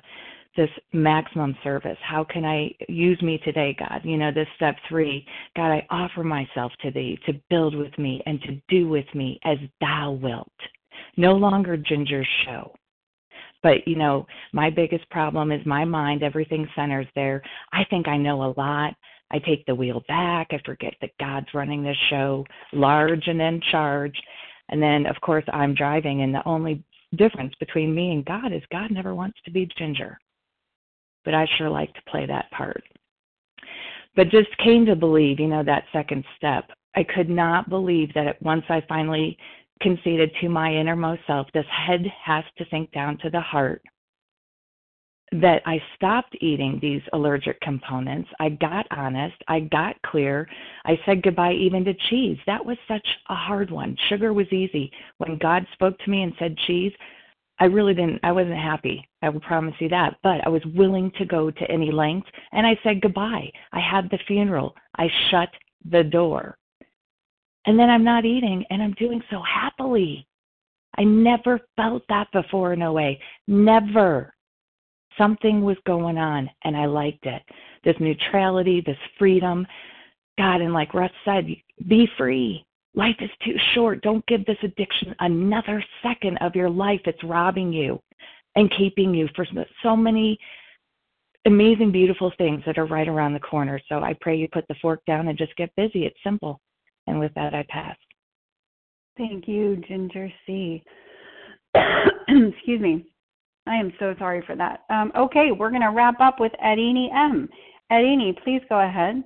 [0.56, 1.98] this maximum service.
[2.02, 4.00] How can I use me today, God?
[4.04, 8.22] You know, this step three God, I offer myself to thee to build with me
[8.26, 10.48] and to do with me as thou wilt.
[11.16, 12.72] No longer Ginger's show,
[13.62, 17.42] but, you know, my biggest problem is my mind, everything centers there.
[17.72, 18.94] I think I know a lot.
[19.32, 20.48] I take the wheel back.
[20.52, 24.16] I forget that God's running this show large and in charge.
[24.68, 26.84] And then, of course, I'm driving, and the only
[27.16, 30.18] difference between me and God is God never wants to be Ginger.
[31.24, 32.84] But I sure like to play that part.
[34.14, 36.70] But just came to believe, you know, that second step.
[36.94, 39.36] I could not believe that once I finally
[39.80, 43.82] conceded to my innermost self, this head has to sink down to the heart,
[45.32, 48.28] that I stopped eating these allergic components.
[48.38, 49.36] I got honest.
[49.48, 50.48] I got clear.
[50.84, 52.38] I said goodbye even to cheese.
[52.46, 53.96] That was such a hard one.
[54.08, 54.90] Sugar was easy.
[55.18, 56.92] When God spoke to me and said cheese,
[57.58, 59.08] I really didn't, I wasn't happy.
[59.22, 60.16] I will promise you that.
[60.22, 63.50] But I was willing to go to any length and I said goodbye.
[63.72, 64.74] I had the funeral.
[64.96, 65.48] I shut
[65.90, 66.56] the door.
[67.66, 70.26] And then I'm not eating and I'm doing so happily.
[70.98, 73.14] I never felt that before in OA.
[73.48, 74.32] Never.
[75.18, 77.42] Something was going on and I liked it.
[77.84, 79.66] This neutrality, this freedom.
[80.38, 81.46] God, and like Russ said,
[81.88, 82.64] be free.
[82.94, 84.02] Life is too short.
[84.02, 87.00] Don't give this addiction another second of your life.
[87.04, 88.00] It's robbing you
[88.54, 89.46] and keeping you for
[89.82, 90.38] so many
[91.46, 93.80] amazing, beautiful things that are right around the corner.
[93.88, 96.04] So I pray you put the fork down and just get busy.
[96.04, 96.60] It's simple.
[97.06, 97.96] And with that, I pass.
[99.16, 100.82] Thank you, Ginger C.
[102.28, 103.06] Excuse me.
[103.66, 104.84] I am so sorry for that.
[104.90, 107.48] Um, okay, we're going to wrap up with Edini M.
[107.90, 109.22] Edini, please go ahead.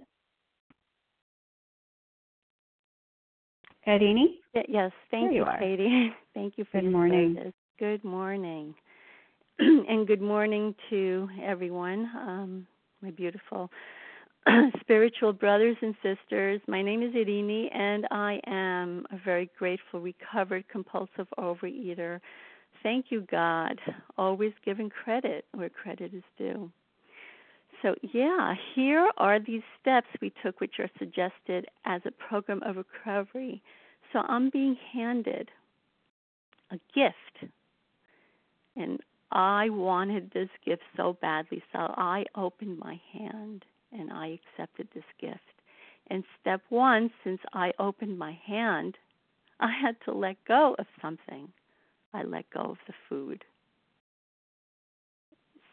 [3.86, 4.24] Edini?
[4.68, 6.12] Yes, thank you, you Katie.
[6.34, 7.34] Thank you for Good morning.
[7.36, 7.54] service.
[7.78, 8.74] Good morning.
[9.58, 12.66] and good morning to everyone, um,
[13.02, 13.70] my beautiful
[14.80, 16.61] spiritual brothers and sisters.
[16.66, 22.20] My name is Irini, and I am a very grateful, recovered compulsive overeater.
[22.82, 23.78] Thank you, God.
[24.16, 26.70] Always giving credit where credit is due.
[27.82, 32.76] So, yeah, here are these steps we took, which are suggested as a program of
[32.76, 33.62] recovery.
[34.12, 35.51] So, I'm being handed
[36.70, 37.53] a gift,
[38.76, 39.01] and
[39.32, 45.05] I wanted this gift so badly, so I opened my hand and I accepted this
[45.20, 45.41] gift.
[46.09, 48.97] And step one, since I opened my hand,
[49.61, 51.49] I had to let go of something.
[52.12, 53.45] I let go of the food.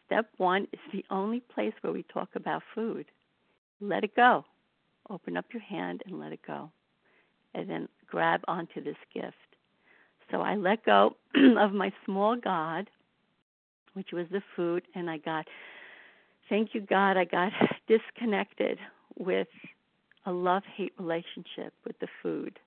[0.06, 3.06] Step one is the only place where we talk about food.
[3.80, 4.44] Let it go.
[5.10, 6.70] Open up your hand and let it go.
[7.54, 9.34] And then grab onto this gift.
[10.30, 11.16] So I let go
[11.58, 12.88] of my small God,
[13.94, 15.46] which was the food, and I got
[16.48, 17.52] thank you, God, I got
[17.88, 18.78] disconnected
[19.18, 19.48] with
[20.26, 22.58] a love hate relationship with the food.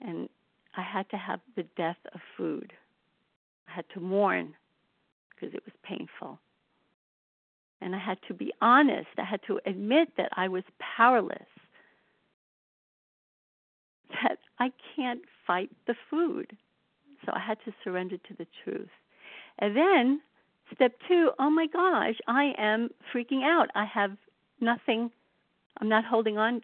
[0.00, 0.28] And
[0.76, 2.72] I had to have the death of food.
[3.68, 4.54] I had to mourn
[5.30, 6.38] because it was painful.
[7.80, 9.08] And I had to be honest.
[9.18, 10.64] I had to admit that I was
[10.96, 11.48] powerless,
[14.10, 16.56] that I can't fight the food.
[17.24, 18.88] So I had to surrender to the truth.
[19.58, 20.20] And then
[20.74, 23.68] Step two, oh my gosh, I am freaking out.
[23.74, 24.16] I have
[24.60, 25.10] nothing,
[25.80, 26.62] I'm not holding on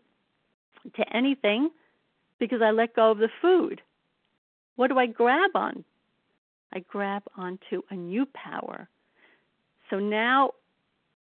[0.96, 1.70] to anything
[2.38, 3.80] because I let go of the food.
[4.76, 5.84] What do I grab on?
[6.72, 8.88] I grab onto a new power.
[9.90, 10.50] So now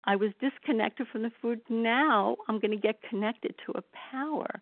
[0.05, 1.61] I was disconnected from the food.
[1.69, 4.61] Now I'm going to get connected to a power.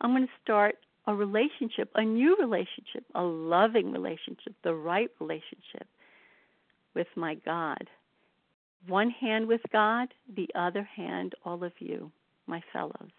[0.00, 5.86] I'm going to start a relationship, a new relationship, a loving relationship, the right relationship
[6.94, 7.88] with my God.
[8.86, 12.10] One hand with God, the other hand, all of you,
[12.46, 13.10] my fellows.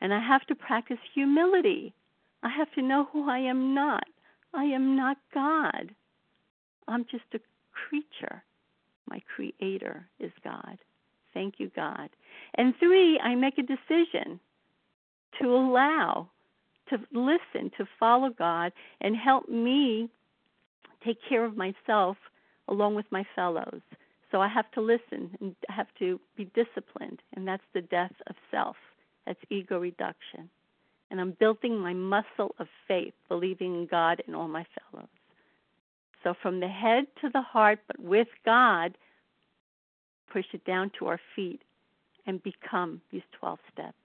[0.00, 1.92] And I have to practice humility.
[2.42, 4.04] I have to know who I am not.
[4.54, 5.94] I am not God.
[6.86, 7.40] I'm just a
[7.72, 8.42] creature.
[9.08, 10.78] My creator is God.
[11.34, 12.10] Thank you, God.
[12.56, 14.40] And three, I make a decision
[15.40, 16.28] to allow,
[16.88, 20.08] to listen, to follow God, and help me
[21.04, 22.16] take care of myself
[22.68, 23.80] along with my fellows.
[24.30, 28.12] So I have to listen and I have to be disciplined, and that's the death
[28.28, 28.76] of self.
[29.26, 30.50] That's ego reduction.
[31.10, 35.08] And I'm building my muscle of faith, believing in God and all my fellows.
[36.22, 38.98] So from the head to the heart, but with God,
[40.30, 41.62] push it down to our feet
[42.26, 43.96] and become these 12 steps.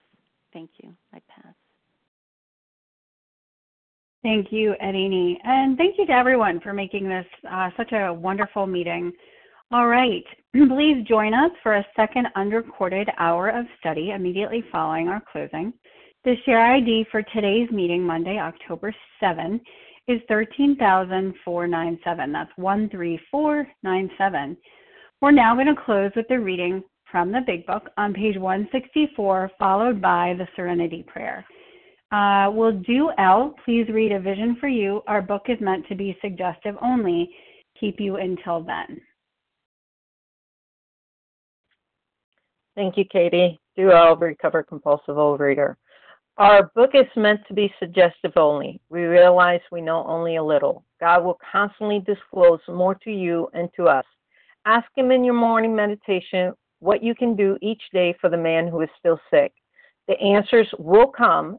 [0.52, 0.94] Thank you.
[1.12, 1.54] I pass.
[4.24, 5.36] Thank you, Edini.
[5.44, 9.12] And thank you to everyone for making this uh, such a wonderful meeting.
[9.70, 15.22] All right, please join us for a second unrecorded hour of study immediately following our
[15.30, 15.74] closing.
[16.24, 19.60] The share ID for today's meeting, Monday, October 7,
[20.08, 22.32] is 13,497.
[22.32, 24.56] That's 13497.
[25.20, 29.50] We're now going to close with the reading from the Big Book on page 164,
[29.58, 31.44] followed by the Serenity Prayer.
[32.14, 35.02] Uh, will Do L, please read A Vision for You.
[35.08, 37.28] Our book is meant to be suggestive only.
[37.80, 39.00] Keep you until then.
[42.76, 43.58] Thank you, Katie.
[43.76, 45.74] Do L, Recover Compulsive Overeater.
[46.38, 48.80] Our book is meant to be suggestive only.
[48.90, 50.84] We realize we know only a little.
[51.00, 54.04] God will constantly disclose more to you and to us.
[54.66, 58.68] Ask Him in your morning meditation what you can do each day for the man
[58.68, 59.52] who is still sick.
[60.06, 61.58] The answers will come